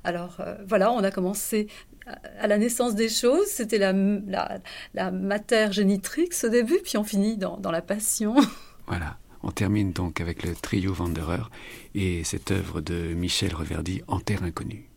[0.05, 0.39] Alors
[0.69, 1.67] voilà, on a commencé
[2.39, 4.61] à la naissance des choses, c'était la, la,
[4.95, 8.37] la génitrix au début, puis on finit dans, dans la passion.
[8.89, 9.19] Voilà.
[9.43, 11.43] On termine donc avec le trio Wanderer
[11.97, 14.89] et cette œuvre de Michel Reverdy en terre inconnue.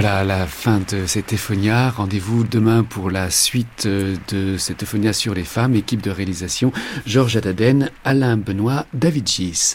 [0.00, 1.90] Voilà la fin de cet Ephonia.
[1.90, 5.74] Rendez-vous demain pour la suite euh, de cet Ephonia sur les femmes.
[5.74, 6.72] Équipe de réalisation
[7.04, 9.74] Georges Adaden, Alain Benoît, David Gis.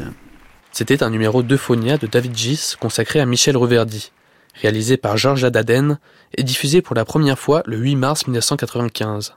[0.71, 4.13] C'était un numéro d'Euphonia de David Gis consacré à Michel Reverdy,
[4.59, 5.99] réalisé par Georges Adaden
[6.36, 9.36] et diffusé pour la première fois le 8 mars 1995.